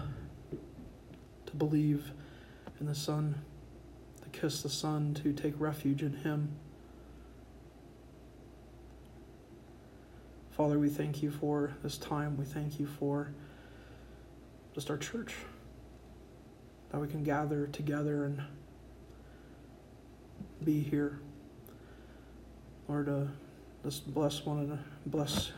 to 1.46 1.56
believe 1.56 2.12
in 2.84 2.90
the 2.90 2.94
Son, 2.94 3.42
to 4.22 4.28
kiss 4.38 4.62
the 4.62 4.68
Son, 4.68 5.14
to 5.14 5.32
take 5.32 5.54
refuge 5.58 6.04
in 6.04 6.12
Him. 6.12 6.50
Father, 10.52 10.78
we 10.78 10.90
thank 10.90 11.24
you 11.24 11.32
for 11.32 11.72
this 11.82 11.98
time. 11.98 12.36
We 12.36 12.44
thank 12.44 12.82
you 12.82 12.86
for 12.86 13.32
just 14.76 14.92
our 14.92 14.98
church, 14.98 15.34
that 16.92 17.00
we 17.00 17.08
can 17.08 17.24
gather 17.24 17.68
together 17.68 18.26
and 18.26 18.42
be 20.62 20.82
here. 20.82 21.22
Lord, 22.90 23.08
uh, 23.08 23.24
just 23.86 24.14
bless 24.14 24.46
one 24.46 24.60
and 24.60 24.80
bless 25.06 25.54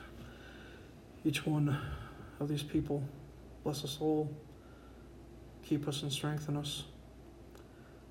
each 1.23 1.43
one 1.43 1.75
of 2.39 2.49
these 2.49 2.61
people. 2.61 3.03
Bless 3.63 3.83
us 3.83 3.97
all. 3.99 4.31
Keep 5.63 5.87
us 5.87 6.03
and 6.03 6.11
strengthen 6.11 6.55
us. 6.55 6.83